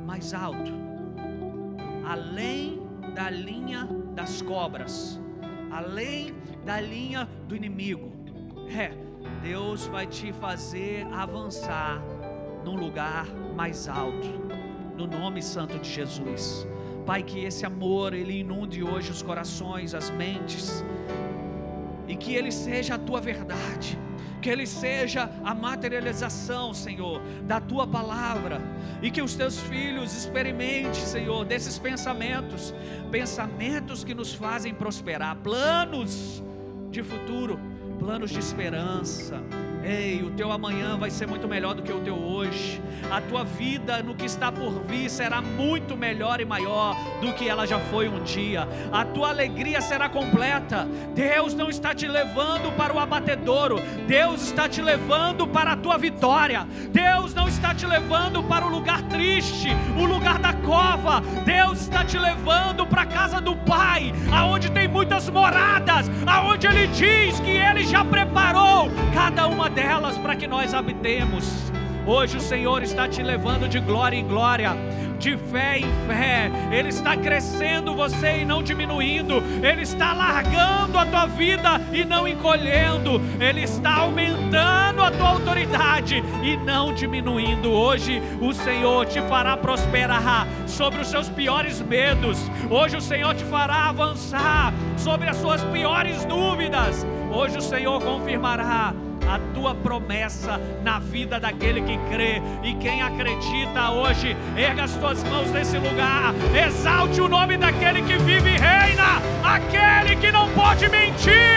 [0.06, 0.72] Mais alto.
[2.04, 2.80] Além
[3.14, 5.20] da linha das cobras
[5.70, 8.12] além da linha do inimigo.
[8.68, 8.90] É,
[9.42, 12.02] Deus vai te fazer avançar
[12.64, 13.26] num lugar
[13.56, 14.28] mais alto,
[14.96, 16.66] no nome santo de Jesus.
[17.06, 20.84] Pai, que esse amor ele inunde hoje os corações, as mentes,
[22.18, 23.98] que ele seja a tua verdade
[24.40, 28.60] que Ele seja a materialização, Senhor, da tua palavra,
[29.02, 32.74] e que os teus filhos experimentem, Senhor, desses pensamentos,
[33.10, 36.42] pensamentos que nos fazem prosperar, planos
[36.90, 37.58] de futuro,
[37.98, 39.42] planos de esperança
[39.84, 42.80] Ei, o teu amanhã vai ser muito melhor do que o teu hoje.
[43.10, 47.48] A tua vida no que está por vir será muito melhor e maior do que
[47.48, 48.68] ela já foi um dia.
[48.92, 50.86] A tua alegria será completa.
[51.14, 53.80] Deus não está te levando para o abatedouro.
[54.06, 56.66] Deus está te levando para a tua vitória.
[56.90, 61.22] Deus não está te levando para o lugar triste, o lugar da cova.
[61.44, 66.86] Deus está te levando para a casa do Pai, aonde tem muitas moradas, aonde ele
[66.88, 71.72] diz que ele já preparou cada uma delas para que nós habitemos.
[72.06, 74.76] Hoje o Senhor está te levando de glória em glória
[75.18, 76.50] de fé em fé.
[76.70, 79.42] Ele está crescendo você e não diminuindo.
[79.62, 83.20] Ele está largando a tua vida e não encolhendo.
[83.40, 87.70] Ele está aumentando a tua autoridade e não diminuindo.
[87.70, 92.38] Hoje o Senhor te fará prosperar sobre os seus piores medos.
[92.70, 97.06] Hoje o Senhor te fará avançar sobre as suas piores dúvidas.
[97.30, 98.94] Hoje o Senhor confirmará
[99.28, 102.40] a tua promessa na vida daquele que crê.
[102.62, 106.34] E quem acredita hoje, erga as tuas mãos nesse lugar,
[106.66, 111.47] exalte o nome daquele que vive e reina, aquele que não pode mentir,